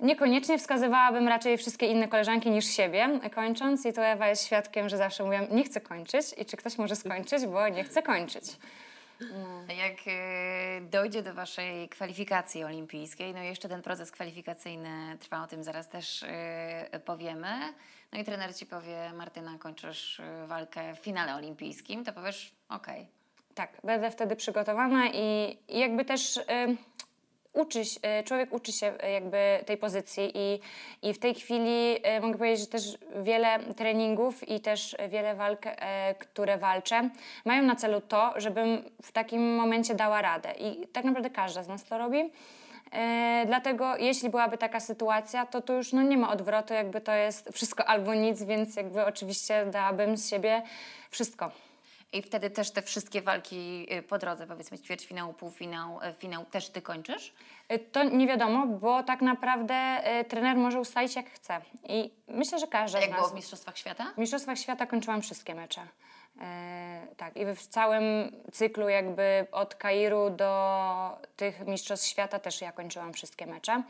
[0.00, 3.86] niekoniecznie wskazywałabym raczej wszystkie inne koleżanki niż siebie, kończąc.
[3.86, 6.96] I to Ewa jest świadkiem, że zawsze mówiłam, nie chcę kończyć i czy ktoś może
[6.96, 8.44] skończyć, bo nie chcę kończyć.
[9.68, 15.64] Jak e, dojdzie do waszej kwalifikacji olimpijskiej, no jeszcze ten proces kwalifikacyjny trwa, o tym
[15.64, 17.48] zaraz też e, powiemy.
[18.12, 23.08] No i trener ci powie, Martyna, kończysz e, walkę w finale olimpijskim, to powiesz, okej.
[23.54, 26.42] Tak, będę wtedy przygotowana i, jakby też y,
[27.52, 30.60] uczy, się- y, człowiek uczy się y, jakby tej pozycji i,
[31.02, 35.62] i w tej chwili y, mogę powiedzieć, że też wiele treningów i też wiele walk,
[36.18, 37.10] które walczę,
[37.44, 41.68] mają na celu to, żebym w takim momencie dała radę i tak naprawdę każda z
[41.68, 42.30] nas to robi.
[42.92, 47.12] E, dlatego jeśli byłaby taka sytuacja, to tu już no, nie ma odwrotu, jakby to
[47.12, 50.62] jest wszystko albo nic, więc jakby oczywiście dałabym z siebie
[51.10, 51.50] wszystko.
[52.12, 56.68] I wtedy też te wszystkie walki e, po drodze, powiedzmy ćwierćfinał, półfinał, e, finał, też
[56.68, 57.34] ty kończysz?
[57.72, 61.60] Y, To nie wiadomo, bo tak naprawdę y, trener może ustalić jak chce.
[61.88, 63.20] I myślę, że każda A z jak nas...
[63.20, 64.12] było w Mistrzostwach Świata?
[64.14, 65.86] W Mistrzostwach Świata kończyłam wszystkie mecze.
[66.40, 68.02] E, tak, i w całym
[68.52, 73.82] cyklu jakby od Kairu do tych Mistrzostw Świata też ja kończyłam wszystkie mecze.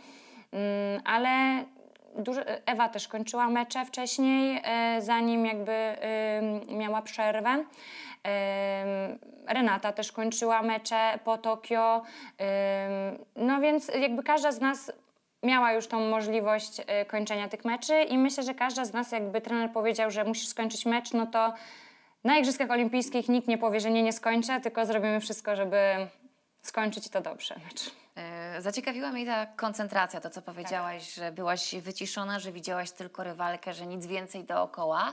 [0.52, 1.64] Mm, ale
[2.16, 5.96] dużo, Ewa też kończyła mecze wcześniej, e, zanim jakby
[6.68, 7.64] miała przerwę.
[9.46, 12.02] Renata też kończyła mecze po Tokio.
[13.36, 14.92] No więc jakby każda z nas
[15.42, 19.40] miała już tą możliwość e, kończenia tych meczy i myślę, że każda z nas, jakby
[19.40, 21.52] trener powiedział, że musisz skończyć mecz, no to
[22.24, 25.78] na Igrzyskach Olimpijskich nikt nie powie, że nie, nie skończę, tylko zrobimy wszystko, żeby
[26.62, 27.90] skończyć to dobrze mecz.
[28.16, 31.14] E, Zaciekawiła mnie ta koncentracja, to co powiedziałaś, Tak.
[31.24, 35.12] że byłaś wyciszona, że widziałaś tylko rywalkę, że nic więcej dookoła.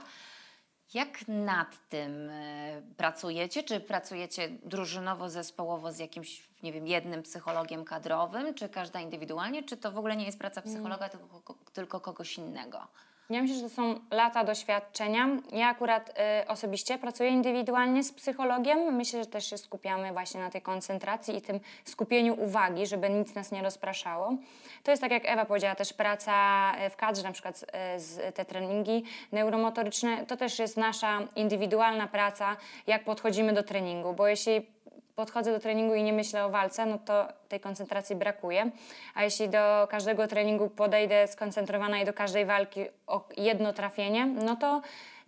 [0.94, 3.62] Jak nad tym e, pracujecie?
[3.62, 9.76] Czy pracujecie drużynowo, zespołowo z jakimś, nie wiem, jednym psychologiem kadrowym, czy każda indywidualnie, czy
[9.76, 10.74] to w ogóle nie jest praca Mm.
[10.74, 12.86] psychologa, tylko, ko- tylko kogoś innego?
[13.30, 15.28] Ja myślę, że to są lata doświadczenia.
[15.52, 16.10] Ja akurat
[16.44, 18.96] y, osobiście pracuję indywidualnie z psychologiem.
[18.96, 23.34] Myślę, że też się skupiamy właśnie na tej koncentracji i tym skupieniu uwagi, żeby nic
[23.34, 24.36] nas nie rozpraszało.
[24.82, 27.62] To jest tak jak Ewa powiedziała, też praca y, w kadrze, na przykład
[27.96, 30.26] y, z, te treningi neuromotoryczne.
[30.26, 34.75] To też jest nasza indywidualna praca, jak podchodzimy do treningu, bo jeśli
[35.16, 38.70] podchodzę do treningu i nie myślę o walce, no to tej koncentracji brakuje.
[39.14, 44.56] A jeśli do każdego treningu podejdę skoncentrowana i do każdej walki o jedno trafienie, no
[44.56, 44.82] to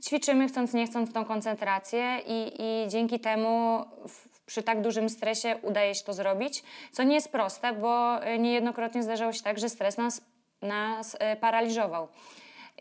[0.07, 5.57] ćwiczymy chcąc nie chcąc tą koncentrację i, i dzięki temu w, przy tak dużym stresie
[5.63, 9.97] udaje się to zrobić, co nie jest proste, bo niejednokrotnie zdarzało się tak, że stres
[9.97, 10.23] nas,
[10.63, 12.09] nas y, paraliżował.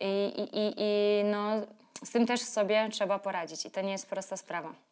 [0.01, 1.49] I, i, i, i no,
[2.03, 4.86] z tym też sobie trzeba poradzić i to nie jest prosta sprawa.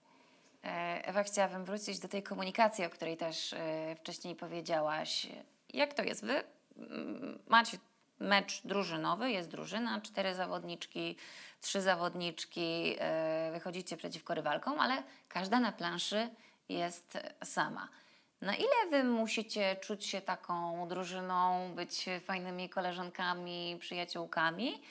[0.65, 5.27] E, Ewa, chciałabym wrócić do tej komunikacji, o której też e, wcześniej powiedziałaś.
[5.73, 6.25] Jak to jest?
[6.25, 6.43] Wy
[7.47, 7.77] macie
[8.19, 11.15] mecz drużynowy, jest drużyna, cztery zawodniczki,
[11.61, 16.29] trzy zawodniczki, e, wychodzicie przeciwko rywalkom, ale każda na planszy
[16.69, 17.89] jest sama.
[18.41, 24.81] Na ile wy musicie czuć się taką drużyną, być fajnymi koleżankami, przyjaciółkami,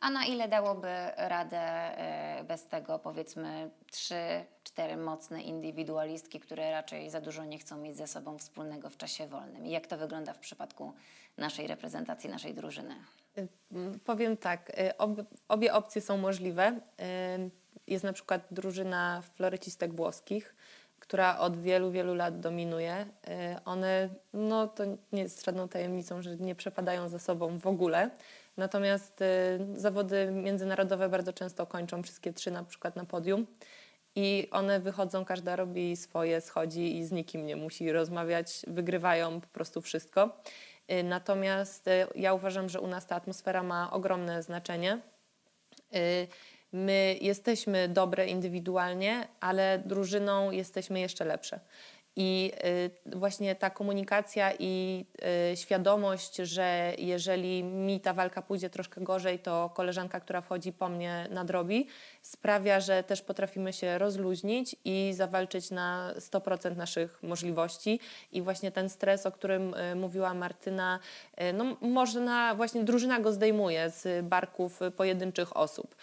[0.00, 7.10] a na ile dałoby radę e, bez tego, powiedzmy, trzy, cztery mocne indywidualistki, które raczej
[7.10, 9.66] za dużo nie chcą mieć ze sobą wspólnego w czasie wolnym?
[9.66, 10.92] I jak to wygląda w przypadku
[11.36, 12.94] naszej reprezentacji, naszej drużyny?
[13.36, 13.48] M,
[14.04, 15.10] Powiem tak, ob,
[15.48, 16.80] obie opcje są możliwe.
[17.86, 20.54] Jest na przykład drużyna florecistek włoskich,
[21.00, 23.06] która od wielu, wielu lat dominuje.
[23.64, 28.10] One, no to nie jest żadną tajemnicą, że nie przepadają za sobą w ogóle.
[28.56, 29.24] Natomiast y,
[29.74, 33.46] zawody międzynarodowe bardzo często kończą wszystkie trzy na przykład na podium.
[34.14, 39.48] I one wychodzą, każda robi swoje, schodzi i z nikim nie musi rozmawiać, wygrywają po
[39.48, 40.40] prostu wszystko.
[40.92, 45.00] Y, Natomiast y, ja uważam, że u nas ta atmosfera ma ogromne znaczenie.
[46.72, 51.60] My jesteśmy dobre indywidualnie, ale drużyną jesteśmy jeszcze lepsze.
[52.18, 52.52] I
[53.06, 55.04] y, właśnie ta komunikacja i
[55.52, 60.88] y, świadomość, że jeżeli mi ta walka pójdzie troszkę gorzej, to koleżanka, która wchodzi po
[60.88, 61.86] mnie nadrobi,
[62.22, 68.00] sprawia, że też potrafimy się rozluźnić i zawalczyć na 100% naszych możliwości.
[68.32, 70.98] I właśnie ten stres, o którym y, mówiła Martyna,
[71.54, 75.94] no można, właśnie drużyna go zdejmuje z barków pojedynczych osób.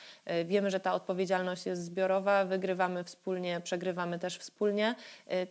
[0.46, 4.96] Wiemy, że ta odpowiedzialność jest zbiorowa, wygrywamy wspólnie, przegrywamy też wspólnie,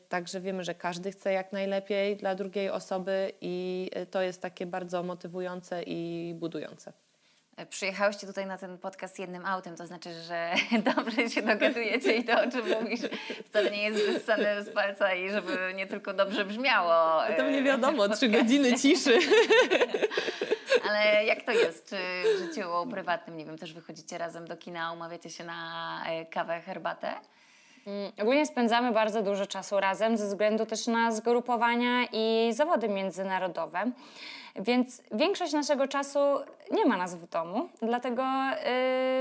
[0.08, 4.66] także wiemy, że każdy chce jak najlepiej dla drugiej osoby i y, to jest takie
[4.66, 6.92] bardzo motywujące i budujące.
[7.56, 10.54] E, Przyjechałyście tutaj na ten podcast jednym autem, to znaczy, że
[10.94, 13.00] dobrze się dogadujecie i to, o czym mówisz,
[13.46, 17.22] wcale nie jest wyssane z palca i żeby nie tylko dobrze brzmiało.
[17.36, 19.18] To mnie e, wiadomo, trzy godziny ciszy.
[20.88, 21.88] Ale jak to jest?
[21.88, 21.96] Czy
[22.36, 26.60] w życiu prywatnym, nie wiem, też wychodzicie razem do kina, umawiacie się na e, kawę,
[26.60, 27.14] herbatę?
[27.86, 33.90] Mm, Ogólnie spędzamy bardzo dużo czasu razem ze względu też na zgrupowania i zawody międzynarodowe.
[34.56, 36.18] Więc większość naszego czasu
[36.70, 38.24] nie ma nas w domu, dlatego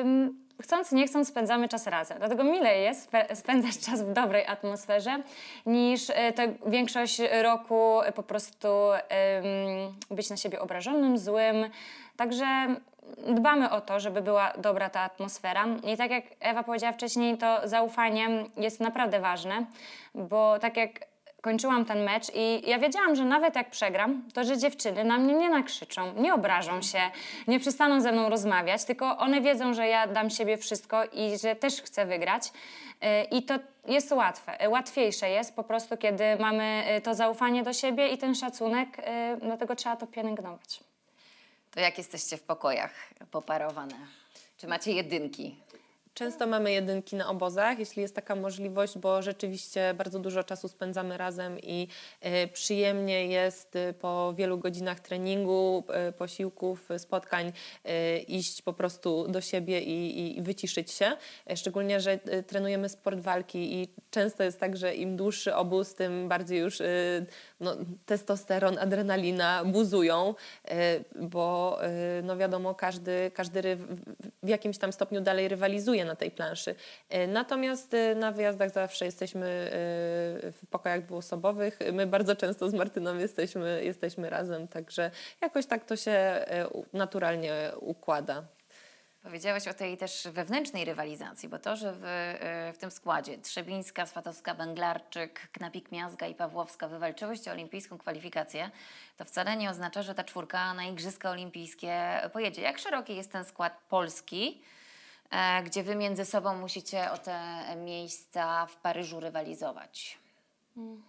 [0.01, 2.17] ym, chcąc, nie chcąc spędzamy czas razem.
[2.17, 5.23] Dlatego milej jest spędzać czas w dobrej atmosferze
[5.65, 11.69] niż y, tę większość roku po prostu ym, być na siebie obrażonym, złym.
[12.17, 12.75] Także
[13.27, 15.65] dbamy o to, żeby była dobra ta atmosfera.
[15.93, 19.65] I tak jak Ewa powiedziała wcześniej, to zaufanie jest naprawdę ważne,
[20.15, 24.57] bo tak jak kończyłam ten mecz i ja wiedziałam, że nawet jak przegram, to że
[24.57, 26.99] dziewczyny na mnie nie nakrzyczą, nie obrażą się,
[27.47, 31.55] nie przestaną ze mną rozmawiać, tylko one wiedzą, że ja dam siebie wszystko i że
[31.55, 32.51] też chcę wygrać.
[33.01, 33.53] Yy, I to
[33.87, 34.69] jest łatwe.
[34.69, 39.37] Łatwiejsze jest po prostu, kiedy mamy yy, to zaufanie do siebie i ten szacunek, yy,
[39.47, 40.90] dlatego trzeba to pielęgnować.
[41.71, 42.93] To jak jesteście w pokojach
[43.31, 44.07] poparowane?
[44.57, 45.55] Czy macie jedynki?
[46.13, 51.17] Często mamy jedynki na obozach, jeśli jest taka możliwość, bo rzeczywiście bardzo dużo czasu spędzamy
[51.17, 51.87] razem i
[52.21, 57.51] e, przyjemnie jest e, po wielu godzinach treningu, e, posiłków, spotkań
[58.27, 61.11] iść po prostu do siebie i, i, wyciszyć się.
[61.49, 66.29] E, Szczególnie, że trenujemy sport walki i często jest tak, że im dłuższy obóz, tym
[66.29, 66.81] bardziej już
[67.59, 70.35] no, testosteron, adrenalina buzują,
[71.15, 71.79] bo
[72.23, 73.77] no wiadomo, każdy, każdy
[74.43, 76.75] w jakimś tam stopniu dalej rywalizuje na tej planszy.
[77.09, 81.79] E, Natomiast e, na wyjazdach zawsze jesteśmy e, w pokojach dwuosobowych.
[81.93, 85.11] My bardzo często z Martyną jesteśmy, jesteśmy razem, także
[85.41, 86.45] jakoś tak to się
[86.93, 88.43] naturalnie układa.
[89.23, 92.03] Powiedziałaś o tej też wewnętrznej rywalizacji, bo to, że w,
[92.73, 98.71] w tym składzie Trzebińska, Swatowska, Węglarczyk, Knapik, Miazga i Pawłowska wywalczyłyście olimpijską kwalifikację,
[99.17, 102.61] to wcale nie oznacza, że ta czwórka na Igrzyska Olimpijskie pojedzie.
[102.61, 104.61] Jak szeroki jest ten skład polski,
[105.65, 110.17] gdzie wy między sobą musicie o te miejsca w Paryżu rywalizować?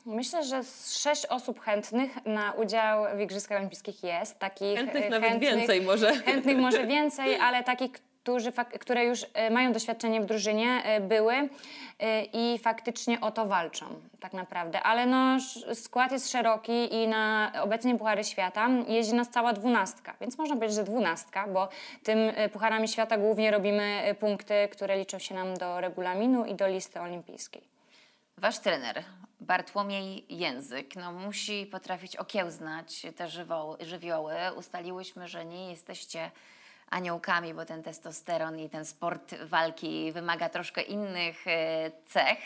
[0.07, 4.39] Myślę, że z sześć osób chętnych na udział w Igrzyskach Olimpijskich jest.
[4.39, 6.15] Takich Chętnych e, nawet więcej może.
[6.15, 7.91] Chętnych może więcej, ale takich,
[8.23, 11.49] którzy, które już e, mają doświadczenie w drużynie, e, były e,
[12.25, 13.87] i faktycznie o to walczą
[14.21, 14.83] tak naprawdę.
[14.83, 15.37] Ale no,
[15.75, 20.77] skład jest szeroki i na obecnie Puchary Świata jeździ nas cała dwunastka, więc można powiedzieć,
[20.77, 21.69] że dwunastka, bo
[22.03, 22.19] tym
[22.53, 27.63] Pucharami Świata głównie robimy punkty, które liczą się nam do regulaminu i do listy olimpijskiej.
[28.39, 29.05] Wasz trener,
[29.41, 33.29] Bartłomiej Język, no, musi potrafić okiełznać te
[33.81, 34.35] żywioły.
[34.57, 36.31] Ustaliłyśmy, że nie jesteście
[36.93, 42.39] aniołkami, bo ten testosteron i ten sport walki wymaga troszkę innych e, cech.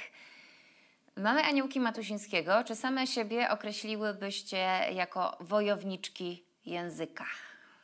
[1.16, 2.64] Mamy aniołki Matusińskiego.
[2.64, 4.56] Czy same siebie określiłybyście
[4.92, 7.24] jako wojowniczki języka?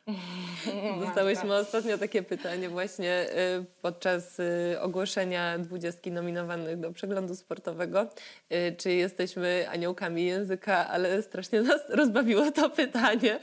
[1.06, 3.26] Dostałyśmy ostatnio takie pytanie właśnie
[3.60, 8.08] y, podczas y, ogłoszenia dwudziestki nominowanych do przeglądu sportowego,
[8.78, 13.38] czy jesteśmy aniołkami języka, ale strasznie nas rozbawiło to pytanie.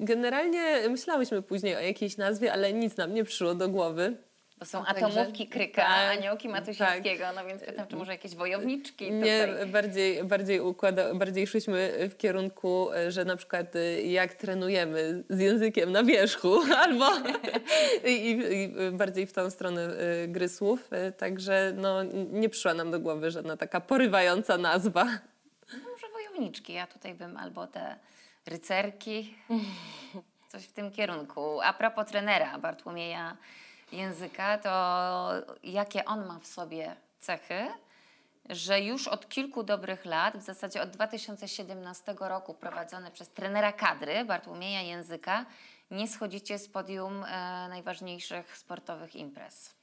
[0.00, 4.16] Y, y, Generalnie myślałyśmy później o jakiejś nazwie, ale nic nam nie przyszło do głowy.
[4.58, 7.24] Bo są atomówki Kryka, tak, aniołki Matusińskiego.
[7.34, 9.66] No więc pytam, czy może jakieś wojowniczki Nie, tutaj?
[9.66, 15.92] bardziej, bardziej, układa, bardziej szliśmy w kierunku, że na przykład e, jak trenujemy z językiem
[15.92, 17.06] na wierzchu, albo
[18.04, 20.88] i, i bardziej w tą stronę e, gry słów.
[20.90, 25.04] E, Także no, nie przyszła nam do głowy żadna taka porywająca nazwa.
[25.04, 26.72] No może wojowniczki.
[26.72, 27.96] Ja tutaj bym albo te
[28.46, 29.38] rycerki,
[30.48, 31.60] coś w tym kierunku.
[31.62, 33.36] A propos trenera Bartłomieja
[33.92, 35.30] Języka, to
[35.62, 37.68] jakie on ma w sobie cechy,
[38.48, 44.24] że już od kilku dobrych lat, w zasadzie od 2017 roku prowadzony przez trenera kadry
[44.24, 45.46] Bartłomieja Języka,
[45.90, 47.28] nie schodzicie z podium e,
[47.68, 49.75] najważniejszych sportowych imprez.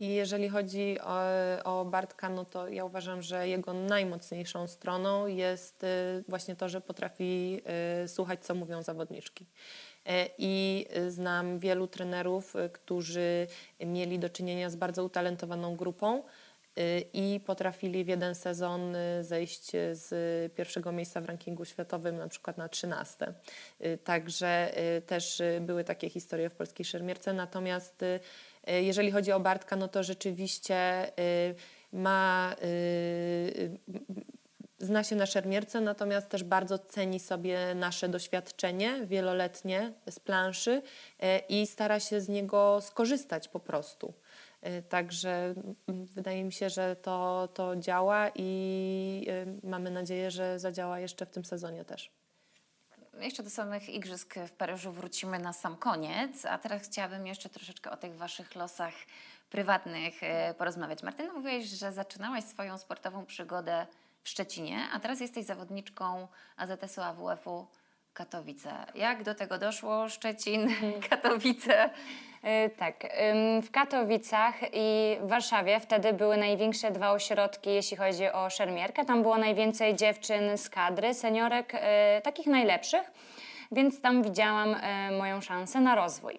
[0.00, 1.18] I jeżeli chodzi o,
[1.64, 6.80] o Bartka, no to ja uważam, że jego najmocniejszą stroną jest y, właśnie to, że
[6.80, 7.60] potrafi
[8.04, 9.46] y, słuchać, co mówią zawodniczki.
[10.38, 13.46] I znam wielu trenerów, którzy
[13.80, 16.22] mieli do czynienia z bardzo utalentowaną grupą
[17.12, 20.08] i potrafili w jeden sezon zejść z
[20.54, 23.34] pierwszego miejsca w rankingu światowym na przykład na 13.
[23.80, 24.74] Y, Także
[25.06, 27.32] też były takie historie w polskiej szermierce.
[27.32, 28.04] Natomiast
[28.66, 31.54] jeżeli chodzi o Bartka, no to rzeczywiście y,
[31.92, 33.78] ma y, y,
[34.78, 40.82] zna się na szermierce, natomiast też bardzo ceni sobie nasze doświadczenie wieloletnie z planszy
[41.48, 44.14] i stara się z niego skorzystać po prostu.
[44.88, 45.54] Także
[45.88, 49.26] mm, wydaje mi się, że to, to działa i
[49.62, 52.23] mamy nadzieję, że zadziała jeszcze w tym sezonie też.
[53.20, 57.90] Jeszcze do samych igrzysk w Paryżu wrócimy na sam koniec, a teraz chciałabym jeszcze troszeczkę
[57.90, 58.94] o tych waszych losach
[59.50, 61.02] prywatnych e, porozmawiać.
[61.02, 63.86] Martyna, mówiłaś, że zaczynałaś swoją sportową przygodę
[64.22, 67.66] w Szczecinie, a teraz jesteś zawodniczką AZS-u AWF-u
[68.14, 68.86] Katowice.
[68.94, 70.08] Jak do tego doszło?
[70.08, 70.68] Szczecin,
[71.10, 71.90] Katowice?
[72.44, 72.94] Y, Tak,
[73.62, 79.04] w Katowicach i w Warszawie wtedy były największe dwa ośrodki, jeśli chodzi o szermierkę.
[79.04, 81.78] Tam było najwięcej dziewczyn z kadry, seniorek, y,
[82.22, 83.10] takich najlepszych,
[83.72, 84.78] więc tam widziałam y,
[85.18, 86.38] moją szansę na rozwój.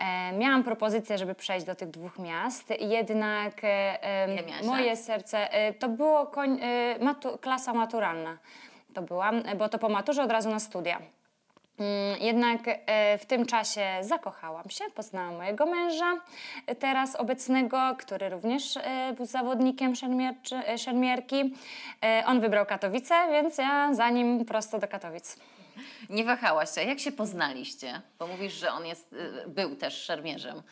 [0.00, 4.28] E, Miałam propozycję, żeby przejść do tych dwóch miast, jednak e,
[4.64, 4.98] moje lat?
[4.98, 8.38] serce, e, to było koń, e, matu, klasa maturalna,
[8.94, 10.98] to była, bo to po maturze od razu na studia.
[11.80, 16.12] Mm, Jednak e, w tym czasie zakochałam się, poznałam mojego męża,
[16.78, 19.92] teraz obecnego, który również e, był zawodnikiem
[20.66, 21.54] e, szermierki.
[22.26, 25.36] On wybrał Katowice, więc ja za nim prosto do Katowic.
[26.10, 26.82] Nie wahałaś się.
[26.82, 28.00] Jak się poznaliście?
[28.18, 29.14] Bo mówisz, że on jest,
[29.46, 30.62] był też szermierzem.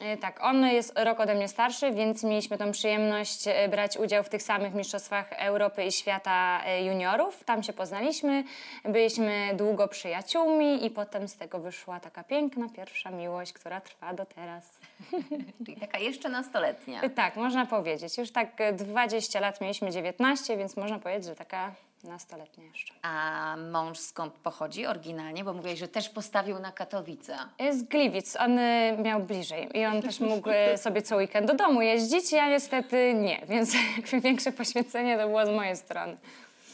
[0.00, 4.24] E, Tak, on jest rok ode mnie starszy, więc mieliśmy tą przyjemność e, brać udział
[4.24, 7.44] w tych samych mistrzostwach Europy i świata e, juniorów.
[7.44, 8.44] Tam się poznaliśmy,
[8.84, 14.26] byliśmy długo przyjaciółmi i potem z tego wyszła taka piękna pierwsza miłość, która trwa do
[14.26, 14.70] teraz.
[15.64, 17.00] Czyli taka jeszcze nastoletnia.
[17.14, 18.18] Tak, można powiedzieć.
[18.18, 21.74] Już tak e, 20 lat mieliśmy 19, więc można powiedzieć, że taka
[22.04, 22.94] nastoletnia jeszcze.
[23.02, 25.44] A mąż skąd pochodzi oryginalnie?
[25.44, 27.38] Bo mówiłeś, że też postawił na Katowice.
[27.70, 31.54] Z Gliwic, on e, miał bliżej i on też mógł e, sobie co weekend do
[31.54, 36.16] domu jeździć, ja niestety nie, więc jakby większe poświęcenie to było z mojej strony.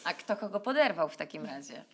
[0.04, 1.84] A kto kogo poderwał w takim razie?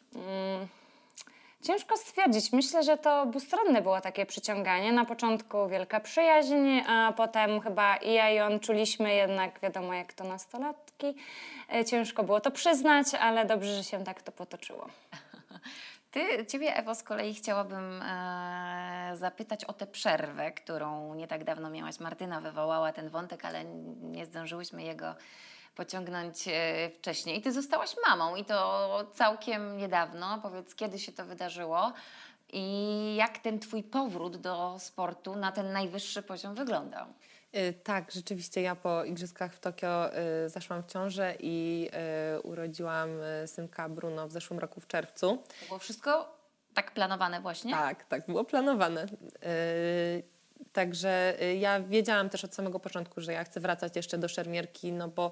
[1.62, 2.52] Ciężko stwierdzić.
[2.52, 4.92] Myślę, że to obustronne było takie przyciąganie.
[4.92, 10.12] Na początku wielka przyjaźń, a potem chyba i ja i on czuliśmy jednak, wiadomo jak
[10.12, 10.81] to nastolatki.
[11.74, 14.88] E, Ciężko było to przyznać, ale dobrze, że się tak to potoczyło.
[16.10, 21.70] Ty, ciebie, Ewo, z kolei chciałabym e, zapytać o tę przerwę, którą nie tak dawno
[21.70, 22.00] miałaś.
[22.00, 23.64] Martyna wywołała ten wątek, ale
[24.00, 25.14] nie zdążyłyśmy jego
[25.74, 27.38] pociągnąć e, wcześniej.
[27.38, 30.38] I ty zostałaś mamą i to całkiem niedawno.
[30.42, 31.92] Powiedz, kiedy się to wydarzyło
[32.52, 37.06] i jak ten twój powrót do sportu na ten najwyższy poziom wyglądał?
[37.56, 40.10] Y, Tak, rzeczywiście ja po igrzyskach w Tokio
[40.44, 41.88] y, zaszłam w ciążę i
[42.36, 43.10] y, urodziłam
[43.46, 45.38] synka Bruno w zeszłym roku w czerwcu.
[45.60, 46.38] To było wszystko
[46.74, 47.72] tak planowane właśnie?
[47.72, 49.06] Tak, tak, było planowane.
[50.72, 55.08] Także ja wiedziałam też od samego początku, że ja chcę wracać jeszcze do szermierki, no
[55.08, 55.30] bo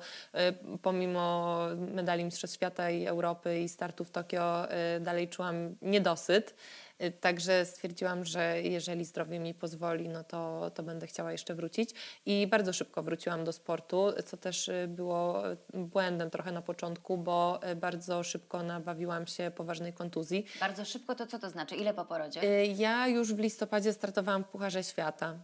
[0.82, 4.66] pomimo medali Mistrzostw Świata i Europy i startu w Tokio
[5.00, 6.54] dalej czułam niedosyt.
[7.02, 11.90] Y, Także stwierdziłam, że jeżeli zdrowie mi pozwoli, no to, to będę chciała jeszcze wrócić.
[12.26, 17.18] I bardzo szybko wróciłam do sportu, co też y, było y, błędem trochę na początku,
[17.18, 20.46] bo bardzo szybko nabawiłam się poważnej kontuzji.
[20.60, 21.76] Bardzo szybko to co to znaczy?
[21.76, 22.66] Ile po porodzie?
[22.66, 25.34] Ja już w listopadzie startowałam w Pucharze Świata.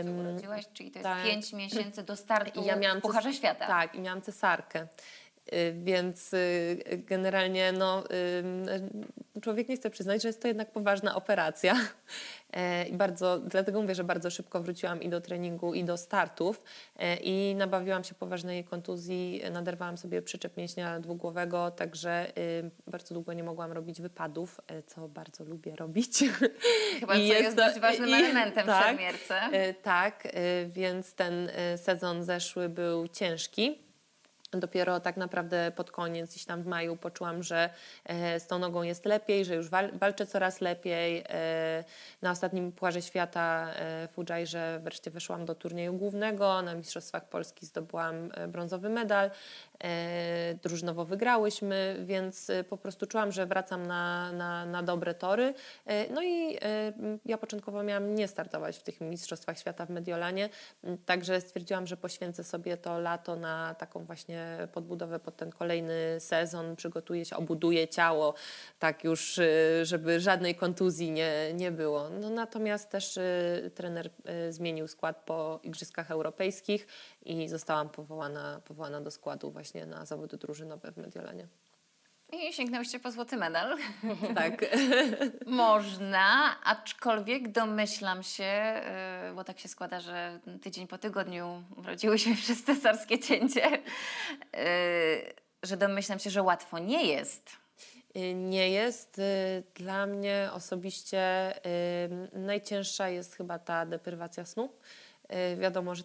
[0.00, 0.64] Ym, urodziłaś?
[0.72, 1.24] Czyli to jest tak.
[1.24, 3.66] 5 miesięcy do startu I ja miałam Pucharze Świata.
[3.66, 4.86] Tak, i miałam cesarkę.
[5.52, 8.04] Y, Więc y, generalnie no,
[9.42, 11.74] człowiek nie chce przyznać, że jest to jednak poważna operacja.
[12.52, 16.62] E, I bardzo, dlatego mówię, że bardzo szybko wróciłam i do treningu, i do startów.
[16.98, 23.32] E, I nabawiłam się poważnej kontuzji, naderwałam sobie przyczep mięśnia dwugłowego, także y, bardzo długo
[23.32, 26.24] nie mogłam robić wypadów, e, co bardzo lubię robić.
[27.00, 28.86] Chyba I co jest to- dość ważnym i- elementem w tak.
[28.86, 29.34] szermierce.
[29.40, 30.28] E, Tak,
[30.68, 33.87] więc ten sezon zeszły był ciężki.
[34.52, 37.70] Dopiero tak naprawdę pod koniec, gdzieś tam w maju, poczułam, że
[38.04, 41.24] e, z tą nogą jest lepiej, że już wal, walczę coraz lepiej.
[41.28, 41.84] E,
[42.22, 46.62] Na ostatnim Pucharze Świata e, w Udżajrze wreszcie weszłam do turnieju głównego.
[46.62, 49.30] Na Mistrzostwach Polski zdobyłam brązowy medal.
[49.84, 55.54] E, Drużynowo wygrałyśmy, więc e, po prostu czułam, że wracam na, na, na dobre tory.
[55.86, 56.58] E, No i
[57.24, 60.48] ja początkowo miałam nie startować w tych Mistrzostwach Świata w Mediolanie,
[61.06, 66.76] także stwierdziłam, że poświęcę sobie to lato na taką właśnie podbudowę pod ten kolejny sezon,
[66.76, 68.34] przygotuję się, obuduję ciało,
[68.78, 69.40] tak już,
[69.82, 72.08] żeby żadnej kontuzji nie, nie było.
[72.10, 73.18] No, natomiast też
[73.74, 74.10] trener
[74.50, 76.86] zmienił skład po Igrzyskach Europejskich
[77.22, 81.48] i zostałam powołana, powołana do składu właśnie na zawody drużynowe w Mediolanie.
[82.32, 83.76] I sięgnęłyście po złoty medal.
[84.34, 84.64] Tak.
[85.46, 88.82] Można, aczkolwiek domyślam się,
[89.28, 94.58] yy, bo tak się składa, że tydzień po tygodniu urodziłyśmy przez cesarskie cięcie, yy,
[95.62, 97.50] że domyślam się, że łatwo nie jest.
[98.16, 99.18] Y, Nie jest.
[99.18, 104.68] Y, Dla mnie osobiście y, najcięższa jest chyba ta deprywacja snu.
[105.32, 106.02] Y, Wiadomo, że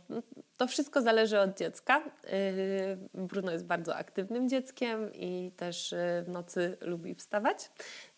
[0.58, 2.02] to wszystko zależy od dziecka.
[2.34, 7.72] Y, Bruno jest bardzo aktywnym dzieckiem i też y, w nocy lubi wstawać.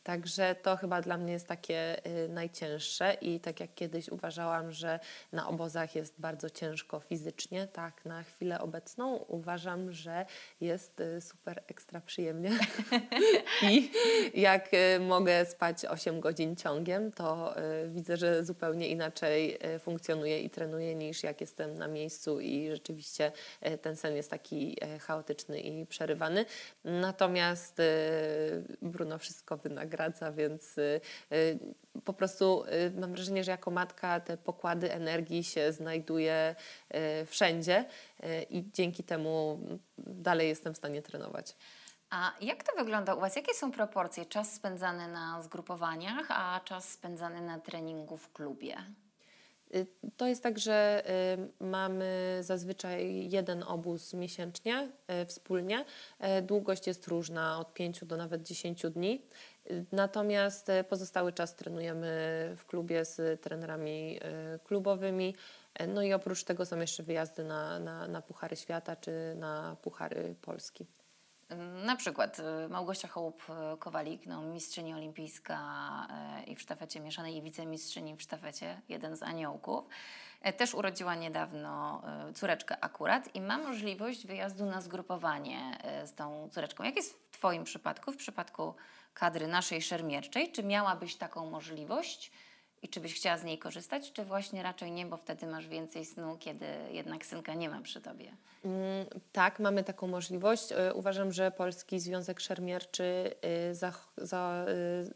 [0.05, 4.99] Także to chyba dla mnie jest takie y, najcięższe i tak jak kiedyś uważałam, że
[5.31, 10.25] na obozach jest bardzo ciężko fizycznie, tak na chwilę obecną uważam, że
[10.61, 12.51] jest y, super ekstra przyjemnie.
[13.71, 13.91] I
[14.33, 17.55] jak y, mogę spać 8 godzin ciągiem, to
[17.87, 23.31] widzę, że zupełnie inaczej funkcjonuję i trenuję niż jak jestem na miejscu i rzeczywiście
[23.81, 26.45] ten sen jest taki chaotyczny i przerywany.
[26.83, 27.81] Natomiast
[28.81, 29.57] Bruno wszystko
[29.95, 31.59] wynagradza, więc y, y,
[32.05, 36.55] po prostu y, mam wrażenie, że jako matka te pokłady energii się znajduje
[37.25, 37.85] wszędzie
[38.49, 39.59] i dzięki temu
[39.97, 41.55] dalej jestem w stanie trenować.
[42.09, 43.35] A jak to wygląda u Was?
[43.35, 44.25] Jakie są proporcje?
[44.25, 48.75] Czas spędzany na zgrupowaniach, a czas spędzany na treningu w klubie?
[50.17, 51.03] To jest tak, że
[51.59, 54.91] mamy zazwyczaj jeden obóz miesięcznie
[55.27, 55.85] wspólnie.
[56.43, 59.21] Długość jest różna, od 5 do nawet 10 dni.
[59.91, 62.07] Natomiast y, pozostały czas trenujemy
[62.57, 64.19] w klubie z trenerami
[64.55, 65.35] y, klubowymi.
[65.81, 69.75] Y, No i oprócz tego są jeszcze wyjazdy na, na, na Puchary Świata czy na
[69.81, 70.85] Puchary Polski.
[71.85, 75.59] Na przykład Małgosia Hołup-Kowalik, no, mistrzyni olimpijska
[76.47, 79.85] i w sztafecie mieszanej i wicemistrzyni w sztafecie, jeden z aniołków.
[80.41, 82.01] E, Też urodziła niedawno
[82.35, 86.83] córeczkę akurat i ma możliwość wyjazdu na zgrupowanie z tą córeczką.
[86.83, 88.73] Jak jest w Twoim przypadku, w przypadku
[89.15, 90.51] kadry naszej szermierczej?
[90.51, 92.31] Czy miałabyś taką możliwość
[92.81, 96.05] i czy byś chciała z niej korzystać, czy właśnie raczej nie, bo wtedy masz więcej
[96.05, 98.31] snu, kiedy jednak synka nie ma przy Tobie?
[98.65, 100.71] Mm, Tak, mamy taką możliwość.
[100.71, 103.35] Y, Uważam, że Polski Związek Szermierczy
[103.69, 105.13] y, za, za, y,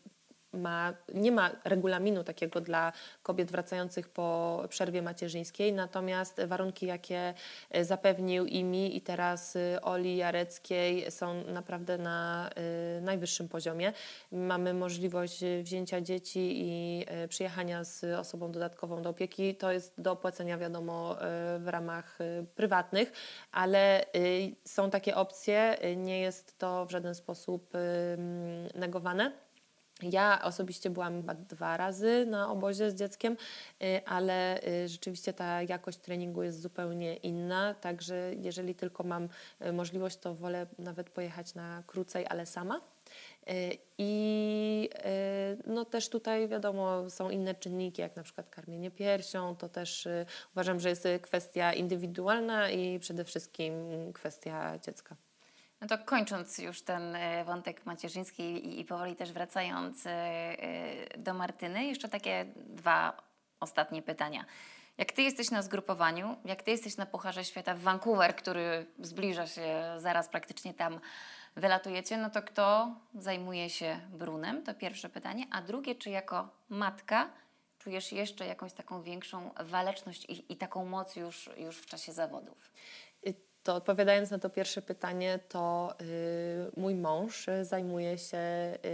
[0.53, 2.93] ma, nie ma regulaminu takiego dla
[3.23, 7.33] kobiet wracających po przerwie macierzyńskiej, natomiast warunki, jakie
[7.75, 12.49] y, zapewnił i mi, i teraz y, Oli Jareckiej są naprawdę na
[12.97, 13.93] y, najwyższym poziomie.
[14.31, 19.55] Mamy możliwość wzięcia dzieci i przyjechania z osobą dodatkową do opieki.
[19.55, 21.15] To jest do opłacenia, wiadomo,
[21.59, 22.17] w ramach
[22.55, 23.11] prywatnych,
[23.51, 24.05] ale
[24.65, 27.73] są takie opcje, nie jest to w żaden sposób
[28.75, 29.48] negowane.
[30.01, 33.37] Ja osobiście byłam chyba dwa razy na obozie z dzieckiem,
[33.83, 39.29] y, ale y, rzeczywiście ta jakość treningu jest zupełnie inna, także jeżeli tylko mam
[39.65, 42.81] y, możliwość, to wolę nawet pojechać na krócej, ale sama.
[43.97, 44.89] I
[45.65, 50.07] no też tutaj wiadomo, są inne czynniki, jak na przykład karmienie piersią, to też
[50.53, 53.73] uważam, że jest kwestia indywidualna i przede wszystkim
[54.13, 55.15] kwestia dziecka.
[55.81, 61.33] No to kończąc już ten e, wątek macierzyński i, powoli też wracając e, e, do
[61.33, 63.17] Martyny, jeszcze takie dwa
[63.59, 64.45] ostatnie pytania.
[64.97, 69.47] Jak ty jesteś na zgrupowaniu, jak ty jesteś na Pucharze Świata w Vancouver, który zbliża
[69.47, 70.99] się zaraz praktycznie tam
[71.55, 74.63] wylatujecie, no to kto zajmuje się Brunem?
[74.63, 75.47] To pierwsze pytanie.
[75.51, 77.29] A drugie, czy jako matka
[77.79, 82.71] czujesz jeszcze jakąś taką większą waleczność i, i taką moc już, już w czasie zawodów?
[83.69, 88.37] To odpowiadając na to pierwsze pytanie, to y, mój mąż zajmuje się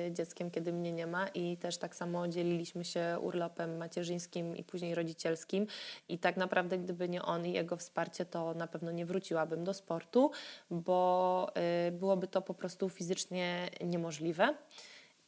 [0.07, 4.63] y, dzieckiem, kiedy mnie nie ma i też tak samo dzieliliśmy się urlopem macierzyńskim i
[4.63, 5.67] później rodzicielskim
[6.09, 9.73] i tak naprawdę gdyby nie on i jego wsparcie, to na pewno nie wróciłabym do
[9.73, 10.32] sportu,
[10.69, 11.51] bo
[11.88, 14.55] y, byłoby to po prostu fizycznie niemożliwe.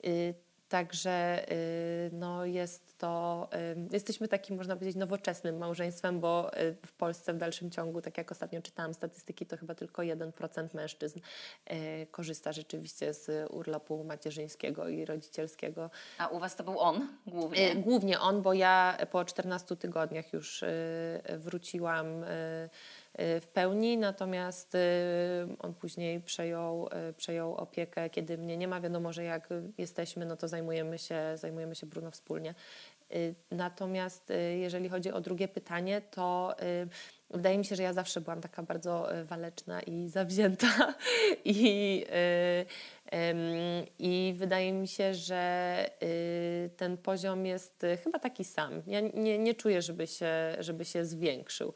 [0.06, 0.34] Y,
[0.70, 6.94] Także y, no jest to, y, jesteśmy takim, można powiedzieć, nowoczesnym małżeństwem, bo y, w
[6.94, 11.20] Polsce w dalszym ciągu, tak jak ostatnio czytałam statystyki, to chyba tylko 1% mężczyzn
[12.12, 15.90] korzysta rzeczywiście z urlopu macierzyńskiego i rodzicielskiego.
[16.18, 17.76] A u was to był on głównie?
[17.76, 20.64] Głównie on, bo ja po 14 tygodniach już
[21.38, 22.26] wróciłam
[23.18, 24.80] w pełni, natomiast y,
[25.60, 28.82] on później przejął, y, przejął opiekę, kiedy mnie nie ma.
[28.82, 32.56] Wiadomo, że jak jesteśmy, no to zajmujemy się, zajmujemy się Bruno wspólnie.
[33.16, 36.88] Y, Natomiast y, jeżeli chodzi o drugie pytanie, to y,
[37.30, 40.68] wydaje mi się, że ja zawsze byłam taka bardzo y, waleczna i zawzięta
[41.46, 42.66] i, y,
[44.00, 48.82] i wydaje mi się, że y, ten poziom jest y, chyba taki sam.
[48.88, 51.74] Ja nie, nie czuję, żeby się, żeby się zwiększył y,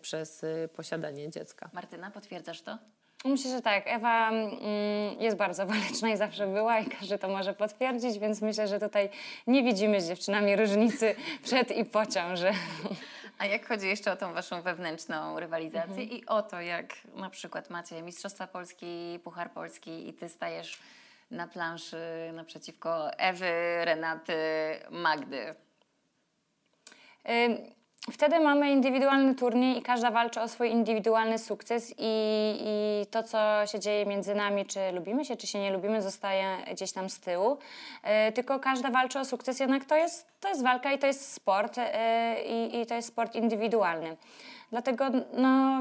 [0.00, 1.70] przez y, posiadanie dziecka.
[1.72, 2.78] Martyna, potwierdzasz to?
[3.24, 3.84] Myślę, że tak.
[3.86, 8.68] Ewa mm, jest bardzo waleczna i zawsze była i każdy to może potwierdzić, więc myślę,
[8.68, 9.08] że tutaj
[9.46, 11.14] nie widzimy z dziewczynami różnicy
[11.44, 12.52] przed i po ciąży.
[13.38, 17.70] A jak chodzi jeszcze o tą waszą wewnętrzną rywalizację i o to, jak na przykład
[17.70, 20.78] macie Mistrzostwa Polski, Puchar Polski i ty stajesz
[21.30, 21.96] na planszy
[22.32, 24.34] naprzeciwko Ewy, Renaty,
[24.90, 25.54] Magdy.
[27.28, 27.75] Ym,
[28.12, 33.66] Wtedy mamy indywidualny turniej i każda walczy o swój indywidualny sukces i, i to, co
[33.66, 37.20] się dzieje między nami, czy lubimy się, czy się nie lubimy, zostaje gdzieś tam z
[37.20, 37.58] tyłu.
[38.02, 41.32] E, tylko każda walczy o sukces, jednak to jest, to jest walka i to jest
[41.32, 42.42] sport e,
[42.82, 44.16] i, to jest sport indywidualny.
[44.70, 45.80] Dlatego no,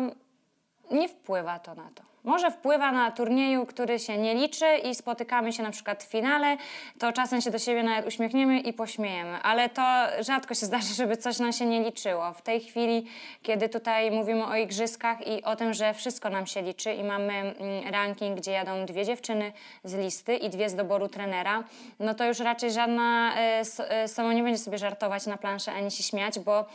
[0.91, 2.14] nie wpływa to na to.
[2.25, 6.57] Może wpływa na turnieju, który się nie liczy i spotykamy się na przykład w finale,
[6.99, 9.83] to czasem się do siebie nawet uśmiechniemy i pośmiejemy, ale to
[10.19, 12.33] rzadko się zdarza, żeby coś nam się nie liczyło.
[12.33, 13.05] W tej chwili,
[13.43, 17.33] kiedy tutaj mówimy o igrzyskach i o tym, że wszystko nam się liczy i mamy
[17.33, 19.51] mm, ranking, gdzie jadą dwie dziewczyny
[19.83, 21.63] z listy i dwie z doboru trenera,
[21.99, 25.91] no to już raczej żadna s- e, sama nie będzie sobie żartować na planszę ani
[25.91, 26.65] się śmiać, bo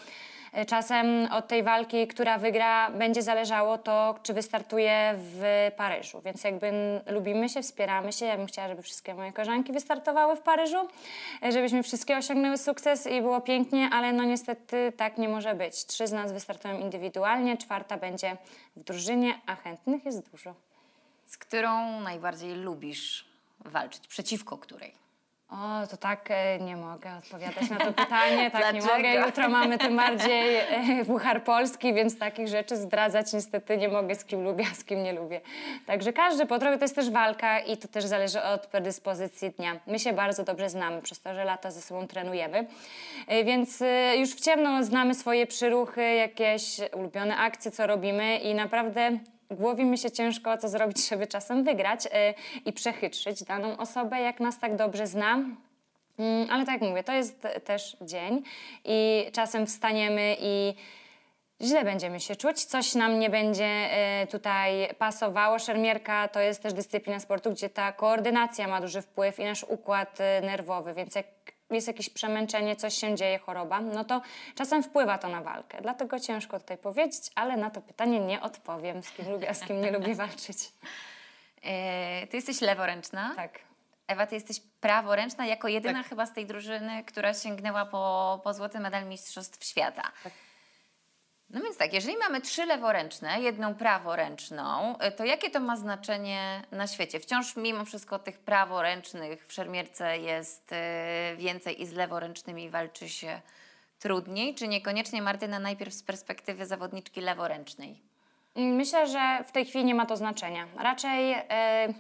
[0.67, 6.21] Czasem od tej walki, która wygra, będzie zależało to, czy wystartuje w Paryżu.
[6.21, 6.73] Więc jakby
[7.07, 8.27] lubimy się, wspieramy się.
[8.27, 10.89] Ja bym chciała, żeby wszystkie moje koleżanki wystartowały w Paryżu,
[11.43, 15.85] żebyśmy wszystkie osiągnęły sukces i było pięknie, ale no niestety tak nie może być.
[15.85, 18.37] Trzy z nas wystartują indywidualnie, czwarta będzie
[18.77, 20.55] w drużynie, a chętnych jest dużo.
[21.27, 23.25] Z którą najbardziej lubisz
[23.61, 24.07] walczyć?
[24.07, 25.00] Przeciwko której?
[25.51, 29.15] O, to tak e, nie mogę odpowiadać na to pytanie, tak nie mogę.
[29.27, 34.25] Jutro mamy tym bardziej e, Puchar Polski, więc takich rzeczy zdradzać niestety nie mogę, z
[34.25, 35.41] kim lubię, a z kim nie lubię.
[35.87, 39.81] Także każdy po trochę to jest też walka i to też zależy od predyspozycji dnia.
[39.87, 42.67] My się bardzo dobrze znamy, przez to, że lata ze sobą trenujemy,
[43.27, 43.83] E, więc
[44.19, 49.19] już w ciemno znamy swoje przyruchy, jakieś ulubione akcje, co robimy i naprawdę
[49.51, 52.11] głowi mi się ciężko, co zrobić, żeby czasem wygrać y,
[52.65, 55.39] i przechytrzyć daną osobę, jak nas tak dobrze zna.
[56.19, 58.43] Mm, ale tak jak mówię, to jest też dzień
[58.85, 60.75] i czasem wstaniemy i
[61.63, 65.59] źle będziemy się czuć, coś nam nie będzie e, tutaj pasowało.
[65.59, 70.21] Szermierka to jest też dyscyplina sportu, gdzie ta koordynacja ma duży wpływ i nasz układ
[70.21, 71.27] e, nerwowy, więc jak
[71.75, 74.23] jest jakieś przemęczenie, coś się dzieje, choroba, no to
[74.55, 75.79] czasem wpływa to na walkę.
[75.83, 79.61] Dlatego ciężko tutaj powiedzieć, ale na to pytanie nie odpowiem, z kim lubię, a z
[79.61, 80.73] kim nie lubię walczyć.
[81.63, 83.33] E, ty jesteś leworęczna.
[83.37, 83.59] Tak.
[84.07, 88.81] Ewa, ty jesteś praworęczna, jako jedyna chyba z tej drużyny, która sięgnęła po, po złoty
[88.81, 90.13] medal Mistrzostw Świata.
[91.51, 96.63] No więc tak, jeżeli mamy trzy leworęczne, jedną praworęczną, y, to jakie to ma znaczenie
[96.73, 97.21] na świecie?
[97.21, 100.77] Wciąż mimo wszystko tych praworęcznych w szermierce jest y,
[101.37, 103.41] więcej i z leworęcznymi walczy się
[103.99, 108.03] trudniej, czy niekoniecznie Martyna najpierw z perspektywy zawodniczki leworęcznej?
[108.57, 110.67] Myślę, że w tej chwili nie ma to znaczenia.
[110.77, 111.95] Raczej e,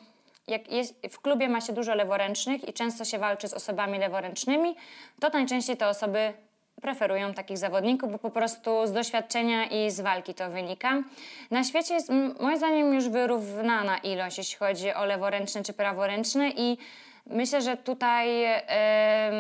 [0.46, 4.76] jak jest, w klubie ma się dużo leworęcznych i często się walczy z osobami leworęcznymi,
[5.20, 6.32] to najczęściej te osoby
[6.80, 11.02] preferują takich zawodników, bo po prostu z doświadczenia i z walki to wynika.
[11.50, 12.10] Na świecie jest
[12.40, 16.78] moim zdaniem już wyrównana ilość, jeśli chodzi o leworęczne czy praworęczne i
[17.26, 19.34] myślę, że tutaj em,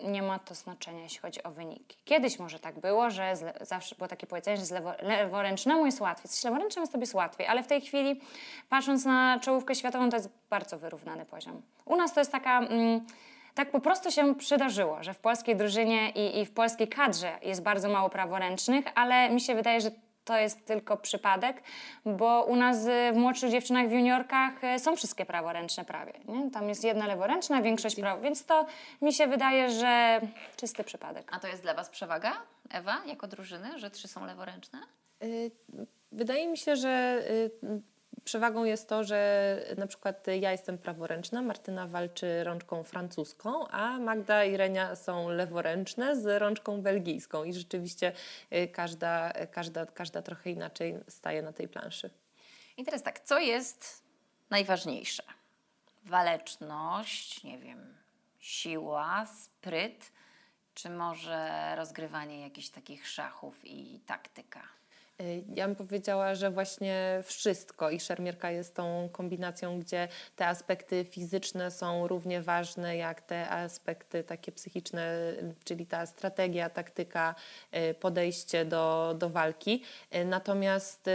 [0.00, 1.96] nie ma to znaczenia, jeśli chodzi o wyniki.
[2.04, 6.30] Kiedyś może tak było, że zawsze było takie powiedzenie, że z lewo, leworęcznemu jest łatwiej.
[6.30, 8.20] Z leworęcznym jest jest łatwiej, ale w tej chwili
[8.68, 11.62] patrząc na czołówkę światową to jest bardzo wyrównany poziom.
[11.84, 12.58] U nas to jest taka...
[12.58, 13.06] Mm,
[13.58, 17.62] tak po prostu się przydarzyło, że w polskiej drużynie i, i w polskiej kadrze jest
[17.62, 19.90] bardzo mało praworęcznych, ale mi się wydaje, że
[20.24, 21.62] to jest tylko przypadek,
[22.04, 26.12] bo u nas y, w młodszych dziewczynach w juniorkach y, są wszystkie praworęczne prawie.
[26.24, 26.50] Nie?
[26.50, 28.66] Tam jest jedna leworęczna, większość prawo, więc to
[29.02, 30.20] mi się wydaje, że
[30.56, 31.30] czysty przypadek.
[31.36, 32.32] A to jest dla Was przewaga,
[32.70, 34.78] Ewa, jako drużyny, że trzy są leworęczne?
[35.22, 35.50] Y,
[36.12, 37.22] Wydaje mi się, że
[38.28, 44.44] przewagą jest to, że na przykład ja jestem praworęczna, Martyna walczy rączką francuską, a Magda
[44.44, 48.12] i Renia są leworęczne z rączką belgijską i rzeczywiście
[48.52, 52.10] y, każda, każda, każda trochę inaczej staje na tej planszy.
[52.76, 54.02] I teraz tak, co jest
[54.50, 55.22] najważniejsze?
[56.04, 57.94] Waleczność, nie wiem,
[58.38, 60.12] siła, spryt,
[60.74, 64.77] czy może rozgrywanie jakichś takich szachów i taktyka?
[65.20, 71.04] Y, Ja bym powiedziała, że właśnie wszystko i szermierka jest tą kombinacją, gdzie te aspekty
[71.04, 75.32] fizyczne są równie ważne jak te aspekty takie psychiczne,
[75.64, 77.34] czyli ta strategia, taktyka,
[77.90, 79.82] y, podejście do, do walki.
[80.14, 81.10] Y, Natomiast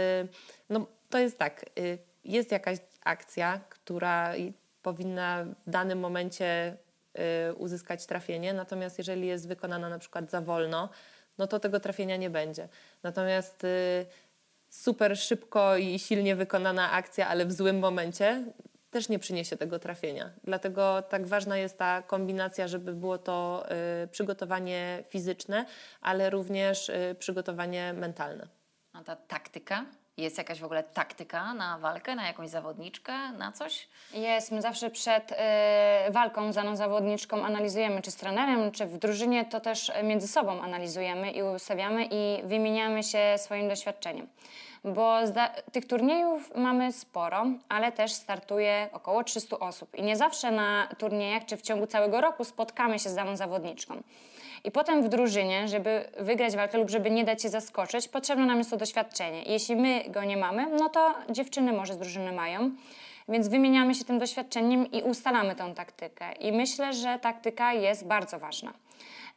[0.70, 1.64] no, to jest tak,
[2.24, 4.32] jest jakaś akcja, która
[4.82, 6.76] powinna w danym momencie
[7.56, 10.88] uzyskać trafienie, natomiast jeżeli jest wykonana na przykład za wolno,
[11.38, 12.68] no to tego trafienia nie będzie.
[13.04, 14.06] Natomiast y,
[14.68, 18.44] super szybko i silnie wykonana akcja, ale w złym momencie
[18.90, 20.30] też nie przyniesie tego trafienia.
[20.44, 23.66] Dlatego tak ważna jest ta kombinacja, żeby było to
[24.04, 25.66] y, przygotowanie fizyczne,
[26.00, 28.48] ale również y, przygotowanie mentalne.
[28.92, 29.86] A ta taktyka?
[30.16, 33.88] Jest jakaś w ogóle taktyka na walkę, na jakąś zawodniczkę, na coś?
[34.12, 38.98] Jest, my zawsze przed e, walką z daną zawodniczką analizujemy, czy z trenerem, czy w
[38.98, 44.26] drużynie, to też między sobą analizujemy i ustawiamy i wymieniamy się swoim doświadczeniem.
[44.84, 45.18] Bo
[45.72, 51.44] tych turniejów mamy sporo, ale też startuje około 300 osób i nie zawsze na turniejach,
[51.44, 54.02] czy w ciągu całego roku spotkamy się z daną zawodniczką.
[54.64, 58.58] I potem w drużynie, żeby wygrać walkę lub żeby nie dać się zaskoczyć, potrzebne nam
[58.58, 59.42] jest to doświadczenie.
[59.42, 62.70] Jeśli my go nie mamy, no to dziewczyny może z drużyny mają.
[63.28, 66.32] Więc wymieniamy się tym doświadczeniem i ustalamy tą taktykę.
[66.32, 68.72] I myślę, że taktyka jest bardzo ważna.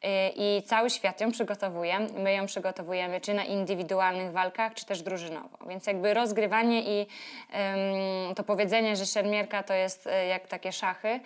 [0.03, 1.99] Yy, I cały świat ją przygotowuje.
[1.99, 5.57] My ją przygotowujemy czy na indywidualnych walkach, czy też drużynowo.
[5.67, 7.07] Więc jakby rozgrywanie i
[8.35, 11.19] to powiedzenie, że szermierka to jest y, jak takie szachy y,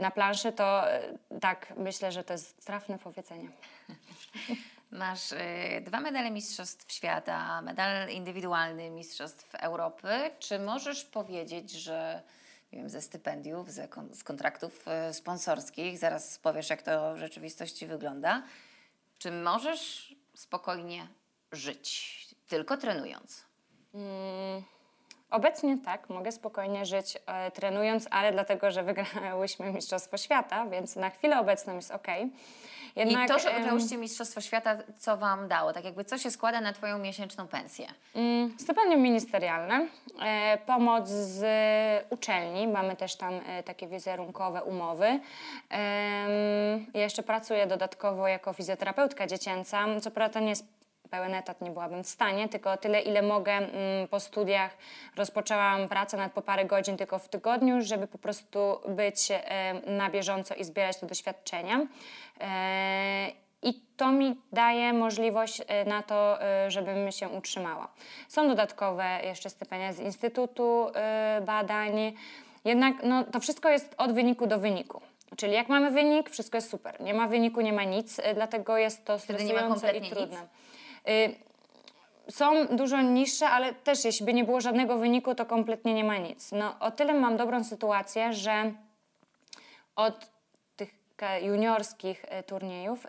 [0.00, 3.48] na planszy, to y, tak, myślę, że to jest trafne powiedzenie.
[4.90, 5.36] Masz y,
[5.80, 10.08] dwa medale Mistrzostw Świata, medal indywidualny Mistrzostw Europy.
[10.38, 12.22] Czy możesz powiedzieć, że
[12.72, 17.86] wiem, ze stypendiów, ze kon- z kontraktów y, sponsorskich, zaraz powiesz, jak to w rzeczywistości
[17.86, 18.42] wygląda,
[19.18, 21.08] czy możesz spokojnie
[21.52, 23.44] żyć, tylko trenując?
[25.30, 31.10] Obecnie tak, mogę spokojnie żyć e, trenując, ale dlatego, że wygrałyśmy Mistrzostwo Świata, więc na
[31.10, 32.06] chwilę obecną jest ok.
[32.96, 35.72] I to, że wygrałyście Mistrzostwo Świata, co Wam dało?
[35.72, 37.86] Tak jakby, co się składa na Twoją miesięczną pensję?
[38.14, 39.86] Mm, Stypendium ministerialne,
[40.22, 41.44] e, pomoc z
[42.10, 45.20] uczelni, mamy też tam e, takie wizerunkowe umowy.
[46.94, 50.77] Ja jeszcze pracuję dodatkowo jako fizjoterapeutka dziecięca, co prawda nie jest
[51.10, 54.76] pełen etat, nie byłabym w stanie, tylko tyle, ile mogę mm, po studiach.
[55.16, 60.10] Rozpoczęłam pracę nawet po parę godzin tylko w tygodniu, żeby po prostu być e, na
[60.10, 61.86] bieżąco i zbierać te doświadczenia.
[62.40, 63.32] E,
[63.62, 66.38] i to mi daje możliwość e, na to,
[66.68, 67.88] żebym się utrzymała.
[68.28, 70.86] Są dodatkowe jeszcze stypendia z Instytutu
[71.46, 72.12] Badań.
[72.64, 75.00] Jednak no, to wszystko jest od wyniku do wyniku.
[75.36, 77.00] Czyli jak mamy wynik, wszystko jest super.
[77.00, 80.40] Nie ma wyniku, nie ma nic, dlatego jest to Wtedy stresujące i trudne.
[80.40, 80.48] nic?
[81.08, 81.48] Y,
[82.30, 86.16] Są dużo niższe, ale też jeśli by nie było żadnego wyniku, to kompletnie nie ma
[86.16, 86.52] nic.
[86.52, 88.72] No, o tyle mam dobrą sytuację, że
[89.96, 90.30] od
[90.76, 90.94] tych
[91.42, 93.06] juniorskich e, turniejów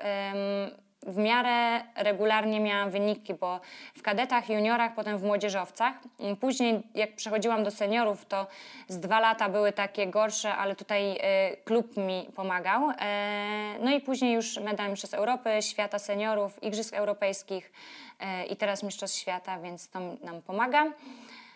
[1.03, 3.59] w miarę regularnie miałam wyniki, bo
[3.97, 5.93] w kadetach, juniorach, potem w młodzieżowcach.
[6.39, 8.47] Później jak przechodziłam do seniorów, to
[8.87, 12.91] z dwa lata były takie gorsze, ale tutaj e, klub mi pomagał.
[12.99, 17.71] E, no i później już medal Mistrzostw Europy, Świata Seniorów, Igrzysk Europejskich
[18.19, 20.85] e, i teraz Mistrzostw Świata, więc to nam pomaga.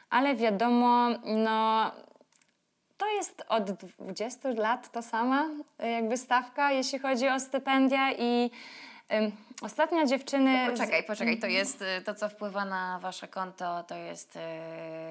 [0.10, 1.92] Ale wiadomo, no
[2.98, 8.52] to jest od 20 lat ta sama jakby stawka, jeśli chodzi o stypendia i
[9.62, 10.68] Ostatnio dziewczyny...
[10.72, 14.40] Poczekaj, poczekaj, to jest y, to, co wpływa na wasze konto, to jest y,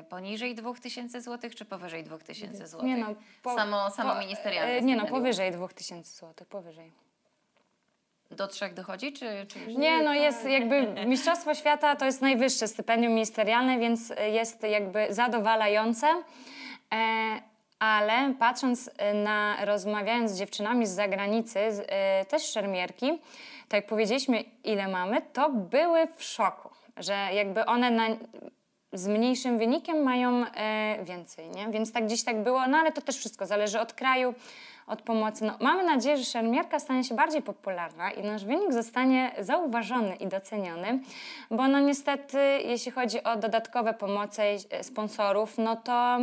[0.08, 2.86] poniżej 2000 zł, czy powyżej 2000 zł?
[2.86, 3.06] Nie no,
[3.42, 4.72] po- samo, samo po- ministerialne.
[4.72, 6.92] e, Nie no, powyżej 2000 zł, powyżej.
[8.30, 12.68] Do trzech dochodzi, czy, czy już Nie, no jest jakby Mistrzostwo Świata to jest najwyższe
[12.68, 16.06] stypendium ministerialne, więc jest jakby zadowalające.
[16.94, 17.42] E,
[17.78, 23.18] ale patrząc na, rozmawiając z dziewczynami z zagranicy, z, e, też szermierki,
[23.72, 28.06] tak jak powiedzieliśmy ile mamy, to były w szoku, że jakby one na,
[28.92, 31.68] z mniejszym wynikiem mają e, więcej, nie?
[31.70, 34.34] Więc tak gdzieś tak było, no ale to też wszystko zależy od kraju,
[34.86, 35.44] od pomocy.
[35.44, 40.26] No, mamy nadzieję, że szermierka stanie się bardziej popularna i nasz wynik zostanie zauważony i
[40.26, 41.00] doceniony,
[41.50, 46.18] bo no niestety, jeśli chodzi o dodatkowe pomoce e, sponsorów, no to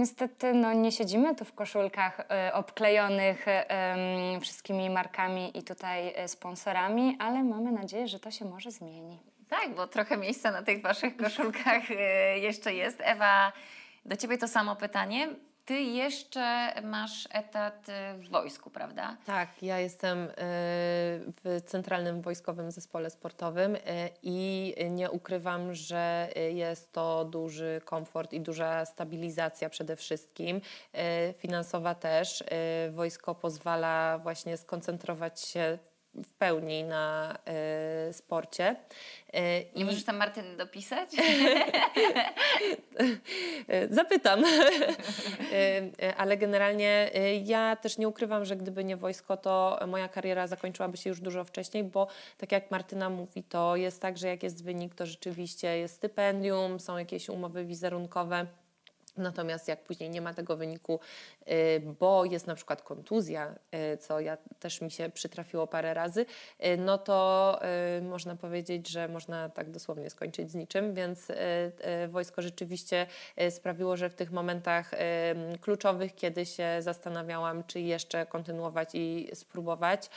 [0.00, 6.28] niestety no, nie siedzimy tu w koszulkach e, obklejonych em, wszystkimi markami i tutaj e,
[6.28, 9.18] sponsorami, ale mamy nadzieję, że to się może zmieni.
[9.48, 11.94] Tak, bo trochę miejsca na tych waszych koszulkach y,
[12.38, 12.98] jeszcze jest.
[13.00, 13.52] Ewa,
[14.04, 15.28] do ciebie to samo pytanie.
[15.70, 19.16] Ty jeszcze masz etat y, w wojsku, prawda?
[19.26, 26.92] Tak, ja jestem e, w Centralnym Wojskowym Zespole Sportowym e, i nie ukrywam, że jest
[26.92, 30.60] to duży komfort i duża stabilizacja przede wszystkim,
[31.36, 32.44] finansowa też.
[32.90, 35.78] Wojsko pozwala właśnie skoncentrować się
[36.14, 38.76] w pełni na e, sporcie.
[39.32, 41.10] E, Nie możesz tam Martyny dopisać?
[43.90, 44.44] Zapytam.
[45.52, 50.46] E, Ale generalnie e, ja też nie ukrywam, że gdyby nie wojsko, to moja kariera
[50.46, 52.06] zakończyłaby się już dużo wcześniej, bo
[52.38, 56.80] tak jak Martyna mówi, to jest tak, że jak jest wynik, to rzeczywiście jest stypendium,
[56.80, 58.46] są jakieś umowy wizerunkowe.
[59.20, 61.00] Natomiast jak później nie ma tego wyniku,
[61.48, 63.54] y, bo jest na przykład kontuzja,
[63.94, 66.26] y, co ja też mi się przytrafiło parę razy,
[66.66, 67.20] y, no to
[68.02, 71.28] można powiedzieć, że można tak dosłownie skończyć z niczym, więc
[72.08, 73.06] wojsko rzeczywiście
[73.50, 74.90] sprawiło, że w tych momentach
[75.60, 80.10] kluczowych, kiedy się zastanawiałam, czy jeszcze kontynuować i spróbować,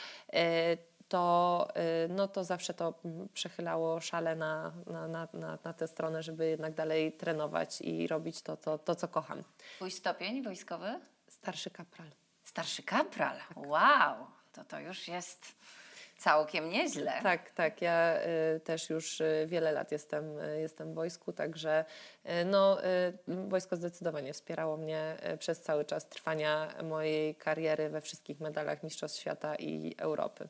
[1.14, 1.68] to,
[2.05, 6.24] y, no to zawsze to mm, przechylało szale na, na, na, na, na tę stronę,
[6.24, 9.43] żeby jednak dalej trenować i robić to, to, to co kocham.
[9.76, 10.99] Twój stopień wojskowy?
[11.28, 12.07] Starszy kapral.
[12.43, 13.38] Starszy kapral.
[13.55, 15.55] Wow, to to już jest
[16.18, 17.20] całkiem nieźle.
[17.24, 17.82] Tak, tak.
[17.82, 18.18] Ja
[18.55, 21.86] y, też już y, wiele lat jestem, y, jestem w wojsku, także
[22.45, 22.78] no,
[23.28, 29.55] wojsko zdecydowanie wspierało mnie przez cały czas trwania mojej kariery we wszystkich medalach Mistrzostw Świata
[29.55, 30.49] i Europy.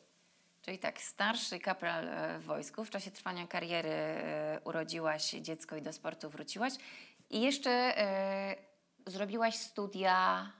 [0.66, 5.82] Czyli tak, starszy kapral e, w wojsku, w czasie trwania kariery e, urodziłaś dziecko i
[5.82, 6.74] do sportu wróciłaś.
[7.30, 8.56] I jeszcze e,
[9.08, 10.52] zrobiłaś studia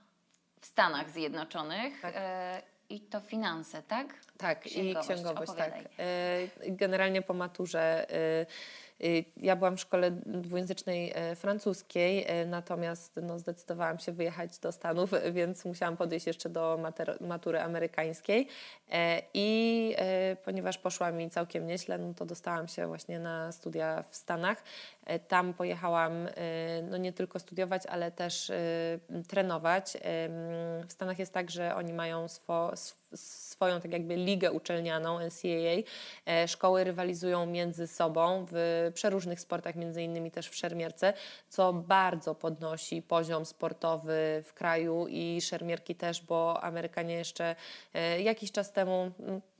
[0.60, 4.14] w Stanach Zjednoczonych e, i to finanse, tak?
[4.38, 5.68] Tak, Księgowość, i księgowość, tak.
[5.68, 5.86] opowiadaj.
[5.98, 8.06] E, Generalnie po maturze
[9.36, 15.10] ja byłam w szkole dwujęzycznej e, francuskiej, e, natomiast no, zdecydowałam się wyjechać do Stanów,
[15.32, 16.80] więc musiałam podejść jeszcze do
[17.20, 18.48] matury amerykańskiej
[18.90, 19.96] E, i
[20.44, 24.62] ponieważ poszła mi całkiem nieźle, no to dostałam się właśnie na studia w Stanach.
[25.28, 26.28] Tam pojechałam
[26.90, 28.52] no nie tylko studiować, ale też
[29.28, 29.96] trenować.
[30.88, 35.82] W Stanach jest tak, że oni mają swo, sw- swoją tak jakby ligę uczelnianą NCAA.
[36.46, 41.12] Szkoły rywalizują między sobą w przeróżnych sportach, między innymi też w szermierce,
[41.48, 47.56] co bardzo podnosi poziom sportowy w kraju i szermierki też, bo Amerykanie jeszcze
[47.94, 49.10] e, jakiś czas temu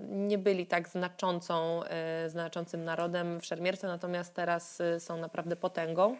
[0.00, 6.16] nie byli tak znaczącą, e, znaczącym narodem w szermierce, natomiast teraz e, są naprawdę potęgą.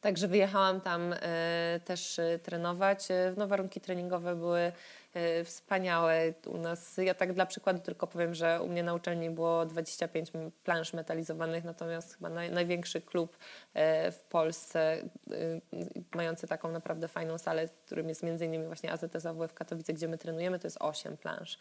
[0.00, 1.14] Także wyjechałam tam
[1.84, 3.08] też trenować.
[3.36, 4.72] No, warunki treningowe były
[5.44, 6.32] wspaniałe.
[6.46, 10.30] U nas, ja tak dla przykładu tylko powiem, że u mnie na uczelni było 25
[10.34, 13.36] m- plansz metalizowanych, natomiast chyba naj, największy klub
[13.74, 15.06] e, w Polsce, e,
[16.14, 20.18] mający taką naprawdę fajną salę, którym jest między innymi właśnie AZS AWF Katowice, gdzie my
[20.18, 21.58] trenujemy, to jest 8 plansz.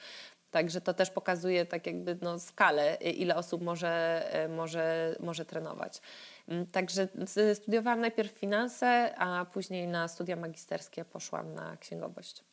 [0.51, 5.45] Także to też pokazuje tak jakby no, skalę, e, ile osób może, e, może, może
[5.45, 6.01] trenować.
[6.47, 7.07] Mm, Także
[7.53, 12.48] studiowałam najpierw finanse, a później na studia magisterskie poszłam na księgowość.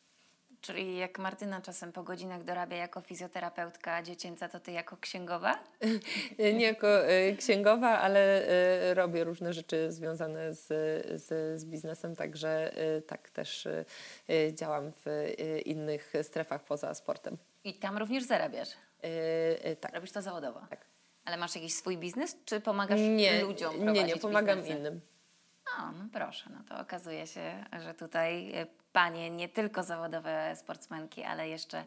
[0.67, 5.59] Czyli jak Martyna czasem po godzinach dorabia jako fizjoterapeutka dziecięca, to ty jako księgowa?
[6.39, 10.67] Nie jako e, księgowa, ale e, robię różne rzeczy związane z,
[11.23, 13.69] z, z biznesem, także e, tak też
[14.53, 15.33] działam w
[15.65, 17.37] innych strefach poza sportem.
[17.65, 18.69] I tam również zarabiasz.
[19.03, 19.95] E, Tak.
[19.95, 20.61] Robisz to zawodowo.
[20.71, 20.87] Tak.
[21.25, 24.79] Ale masz jakiś swój biznes, czy pomagasz Nie, ludziom nie, prowadzić nie, pomagam biznesy?
[24.81, 25.01] innym.
[25.79, 31.25] O, no proszę, no to okazuje się, że tutaj e, panie nie tylko zawodowe sportsmenki,
[31.25, 31.85] ale jeszcze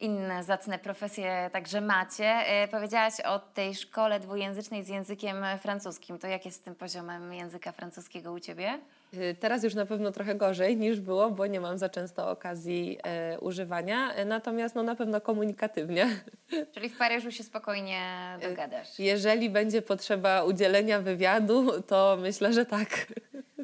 [0.00, 2.26] inne zacne profesje także macie.
[2.26, 6.18] E, Powiedziałaś o tej szkole dwujęzycznej z językiem francuskim.
[6.18, 8.78] To jak jest z tym poziomem języka francuskiego u Ciebie?
[9.14, 12.98] Y, Teraz już na pewno trochę gorzej niż było, bo nie mam za często okazji
[13.02, 16.08] e, używania, e, natomiast no, na pewno komunikatywnie.
[16.74, 18.00] Czyli w Paryżu się spokojnie
[18.42, 18.98] dogadasz.
[18.98, 23.06] Jeżeli będzie potrzeba udzielenia wywiadu, to myślę, że tak.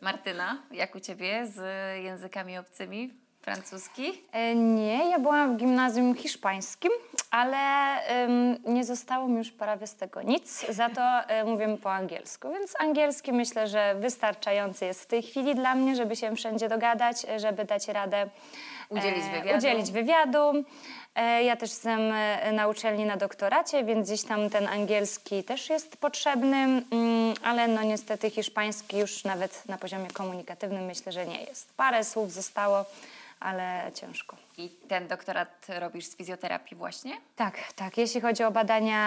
[0.03, 1.59] Martyna, jak u Ciebie z
[2.05, 3.24] językami obcymi?
[3.45, 4.23] Francuski?
[4.33, 6.91] E, Nie, ja byłam w gimnazjum hiszpańskim,
[7.31, 7.57] ale
[8.67, 10.67] nie zostało mi już prawie z tego nic.
[10.69, 15.55] Za to e, mówię po angielsku, więc angielski myślę, że wystarczający jest w tej chwili
[15.55, 18.29] dla mnie, żeby się wszędzie dogadać, e, żeby dać radę
[18.89, 19.59] Udzielić wywiadu.
[19.59, 20.65] Udzielić wywiadu.
[21.45, 22.01] Ja też jestem
[22.53, 27.83] na uczelni na doktoracie, więc gdzieś tam ten angielski też jest potrzebny, mm, ale no
[27.83, 31.75] niestety hiszpański już nawet na poziomie komunikatywnym myślę, że nie jest.
[31.77, 32.85] Parę słów zostało,
[33.45, 34.37] ale ciężko.
[34.59, 37.13] I ten doktorat robisz z fizjoterapii właśnie?
[37.37, 37.99] Tak, tak.
[37.99, 38.99] Jeśli chodzi o badania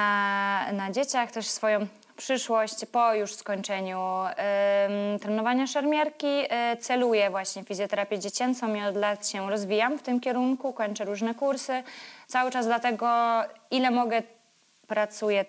[0.74, 4.00] na dzieciach, też swoją przyszłość po już skończeniu
[4.36, 10.20] em, trenowania szermierki e, celuję właśnie fizjoterapię dziecięcą i od lat się rozwijam w tym
[10.20, 11.84] kierunku, kończę różne kursy.
[12.28, 13.08] Cały czas dlatego,
[13.72, 14.22] ile mogę,
[14.88, 15.46] pracuję,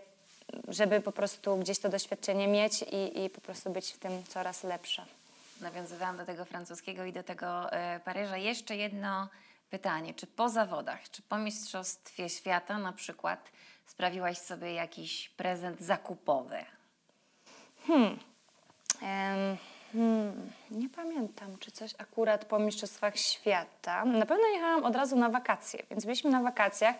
[0.68, 4.64] żeby po prostu gdzieś to doświadczenie mieć i, i po prostu być w tym coraz
[4.64, 5.17] lepsza.
[5.60, 8.36] Nawiązywałam do tego francuskiego i do tego e, Paryża.
[8.36, 9.28] Jeszcze jedno
[9.70, 10.14] pytanie.
[10.14, 13.50] Czy po zawodach, czy po Mistrzostwie Świata na przykład
[13.86, 16.64] sprawiłaś sobie jakiś prezent zakupowy?
[19.02, 19.56] Em,
[19.92, 24.04] hmm, nie pamiętam, czy coś akurat po Mistrzostwach Świata.
[24.04, 26.96] Na pewno jechałam od razu na wakacje, więc byliśmy na wakacjach,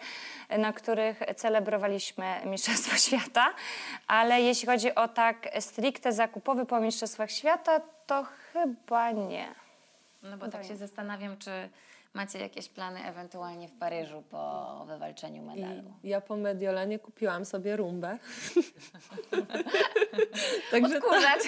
[0.48, 3.54] e, na których celebrowaliśmy Mistrzostwo Świata,
[4.06, 8.26] ale jeśli chodzi o tak stricte zakupowy po Mistrzostwach Świata, to
[8.62, 9.54] chyba nie.
[10.22, 11.50] No bo tak się zastanawiam, czy
[12.14, 15.94] macie jakieś plany ewentualnie w Paryżu po wywalczeniu I medalu.
[16.04, 18.18] ja po Mediolanie kupiłam sobie rumbę.
[20.70, 21.40] Także to, Kurzać.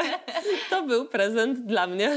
[0.70, 2.10] to był prezent dla mnie.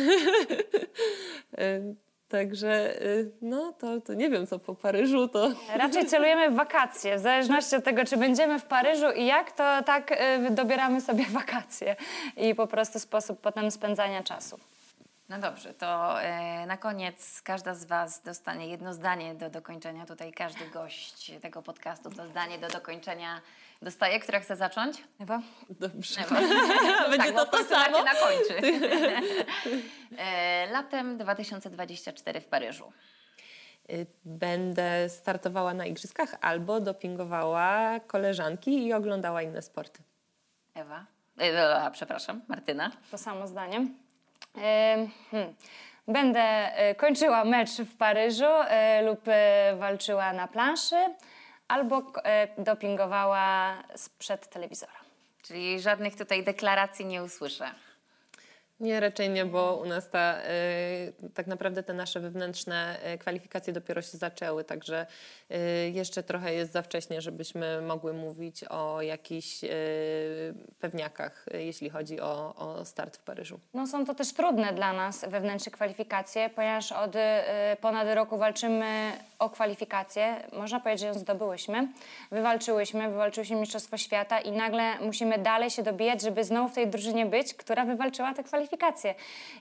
[2.25, 6.55] Y, Także y, no to, to nie wiem co po Paryżu, to Raczej celujemy w
[6.55, 11.01] wakacje, w zależności od tego, czy będziemy w Paryżu i jak, to tak y, dobieramy
[11.01, 11.95] sobie wakacje
[12.37, 14.59] i po prostu sposób potem spędzania czasu.
[15.29, 20.05] No dobrze, to e, na koniec każda z Was dostanie jedno zdanie do dokończenia.
[20.05, 23.41] Tutaj każdy gość tego podcastu to zdanie do dokończenia
[23.81, 24.19] dostaje.
[24.19, 25.03] Która chce zacząć?
[25.19, 25.41] Ewa?
[25.69, 26.21] dobrze.
[26.21, 26.35] Ewa.
[27.11, 28.03] Będzie tak, to to samo?
[28.03, 28.77] Martyna kończy.
[30.17, 32.91] e, latem 2024 w Paryżu.
[33.89, 40.03] Y, Będę startowała na igrzyskach albo dopingowała koleżanki i oglądała inne sporty.
[40.73, 41.05] Ewa.
[41.41, 42.91] E, a, przepraszam, Martyna.
[43.11, 43.77] To samo zdanie.
[44.55, 45.55] Em, hmm.
[46.07, 50.95] Będę e, kończyła mecz w Paryżu e, lub e, walczyła na planszy
[51.67, 54.93] albo e, dopingowała sprzed telewizora.
[55.41, 57.71] Czyli żadnych tutaj deklaracji nie usłyszę.
[58.79, 63.73] Nie, raczej nie, bo u nas ta, y, tak naprawdę te nasze wewnętrzne y, kwalifikacje
[63.73, 65.05] dopiero się zaczęły, także
[65.51, 65.55] y,
[65.89, 69.61] jeszcze trochę jest za wcześnie, żebyśmy mogły mówić o jakichś
[70.79, 73.59] pewniakach, jeśli chodzi o, o start w Paryżu.
[73.73, 77.11] No są to też trudne dla nas wewnętrzne kwalifikacje, ponieważ od
[77.81, 80.35] ponad roku walczymy o kwalifikacje.
[80.53, 81.87] Można powiedzieć, że ją zdobyłyśmy.
[82.31, 87.25] Wywalczyłyśmy, wywalczyłyśmy Mistrzostwo Świata i nagle musimy dalej się dobijać, żeby znowu w tej drużynie
[87.25, 88.64] być, która wywalczyła te kwalifikacje.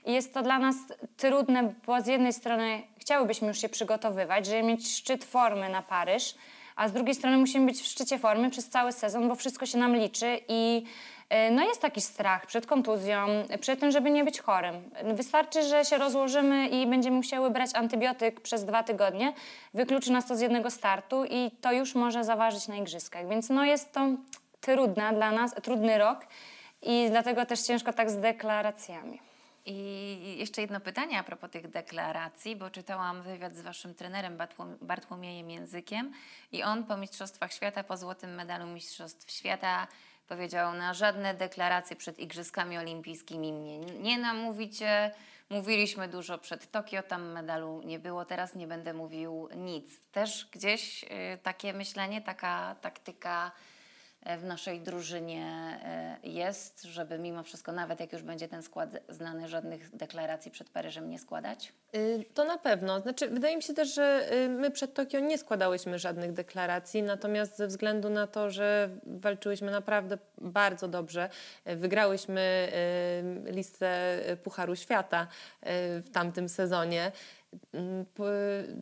[0.05, 0.75] I jest to dla nas
[1.17, 6.35] trudne, bo z jednej strony chciałybyśmy już się przygotowywać, żeby mieć szczyt formy na Paryż,
[6.75, 9.77] a z drugiej strony musimy być w szczycie formy przez cały sezon, bo wszystko się
[9.77, 10.83] nam liczy i
[11.29, 13.27] e, no jest taki strach przed kontuzją,
[13.61, 14.75] przed tym, żeby nie być chorym.
[15.03, 19.33] Wystarczy, że się rozłożymy i będziemy musiały brać antybiotyk przez dwa tygodnie,
[19.73, 23.29] wykluczy nas to z jednego startu i to już może zaważyć na igrzyskach.
[23.29, 24.07] Więc no jest to
[24.61, 26.25] trudna dla nas, trudny rok
[26.85, 29.19] i dlatego też ciężko tak z deklaracjami.
[29.65, 34.75] I jeszcze jedno pytanie a propos tych deklaracji, bo czytałam wywiad z waszym trenerem Bartłom-
[34.81, 36.13] Bartłomiejem Językiem
[36.51, 39.87] i on po Mistrzostwach Świata, po złotym medalu Mistrzostw Świata
[40.27, 45.11] powiedział na żadne deklaracje przed Igrzyskami Olimpijskimi mnie nie namówicie.
[45.49, 49.99] Mówiliśmy dużo przed Tokio, tam medalu nie było, teraz nie będę mówił nic.
[50.11, 51.07] Też gdzieś y,
[51.43, 53.51] takie myślenie, taka taktyka
[54.25, 55.45] w naszej drużynie
[55.83, 60.69] e, jest, żeby mimo wszystko, nawet jak już będzie ten skład znany, żadnych deklaracji przed
[60.69, 61.73] Paryżem nie składać?
[61.95, 62.99] Y, To na pewno.
[63.01, 67.57] Znaczy, wydaje mi się też, że y, my przed Tokio nie składałyśmy żadnych deklaracji, natomiast
[67.57, 71.29] ze względu na to, że walczyłyśmy naprawdę bardzo dobrze,
[71.69, 72.71] y, wygrałyśmy
[73.45, 75.27] listę Pucharu Świata
[76.01, 77.11] w tamtym sezonie,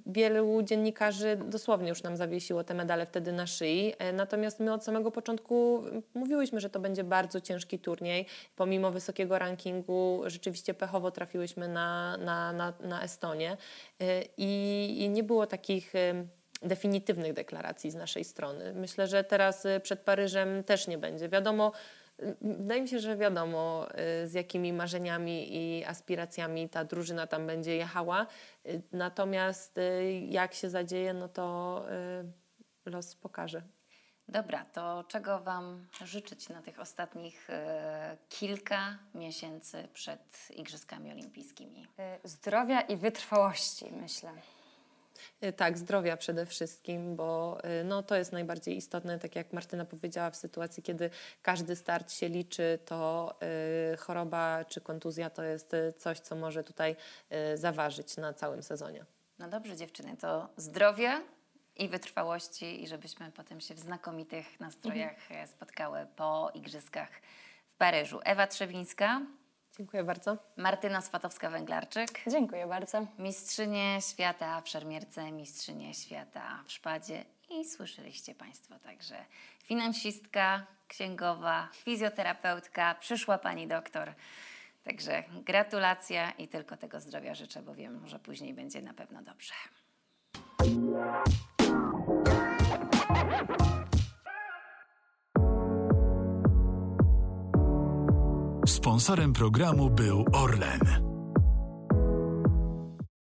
[0.05, 4.83] Wielu dziennikarzy dosłownie już nam zawiesiło te medale wtedy na szyi, e, natomiast my od
[4.83, 8.25] samego początku mówiłyśmy, że to będzie bardzo ciężki turniej.
[8.55, 13.57] Pomimo wysokiego rankingu rzeczywiście pechowo trafiłyśmy na, na, na, na Estonię
[13.99, 16.27] E, i, i nie było takich em,
[16.61, 18.73] definitywnych deklaracji z naszej strony.
[18.73, 21.29] Myślę, że teraz e, przed Paryżem też nie będzie.
[21.29, 21.71] Wiadomo,
[22.41, 27.75] wydaje mi się, że wiadomo e, z jakimi marzeniami i aspiracjami ta drużyna tam będzie
[27.75, 28.27] jechała.
[28.65, 31.85] E, Natomiast e, jak się zadzieje, no to
[32.85, 33.61] los pokaże.
[34.27, 41.87] Dobra, to czego Wam życzyć na tych ostatnich e, kilka miesięcy przed Igrzyskami Olimpijskimi?
[42.25, 44.31] Y, Zdrowia i wytrwałości, myślę.
[45.41, 49.19] E, Tak, zdrowia przede wszystkim, bo e, no, to jest najbardziej istotne.
[49.19, 51.09] Tak jak Martyna powiedziała, w sytuacji, kiedy
[51.41, 53.33] każdy start się liczy, to
[53.93, 56.95] e, choroba czy kontuzja to jest coś, co może tutaj
[57.55, 59.05] zaważyć na całym sezonie.
[59.39, 61.21] No dobrze, dziewczyny, to zdrowia
[61.75, 67.09] i wytrwałości i żebyśmy potem się w znakomitych nastrojach e, spotkały po Igrzyskach
[67.67, 68.19] w Paryżu.
[68.23, 69.21] Ewa Trzewińska,
[69.77, 70.37] Dziękuję bardzo.
[70.57, 73.07] Martyna Swatowska-Węglarczyk, Dziękuję bardzo.
[73.19, 79.25] mistrzynie świata w szermierce, mistrzynie świata w szpadzie i słyszeliście Państwo także
[79.63, 84.13] finansistka, księgowa, fizjoterapeutka, przyszła Pani doktor.
[84.83, 89.53] Także gratulacja i tylko tego zdrowia życzę, bo wiem, że później będzie na pewno dobrze.
[98.67, 101.12] Sponsorem programu był Orlen.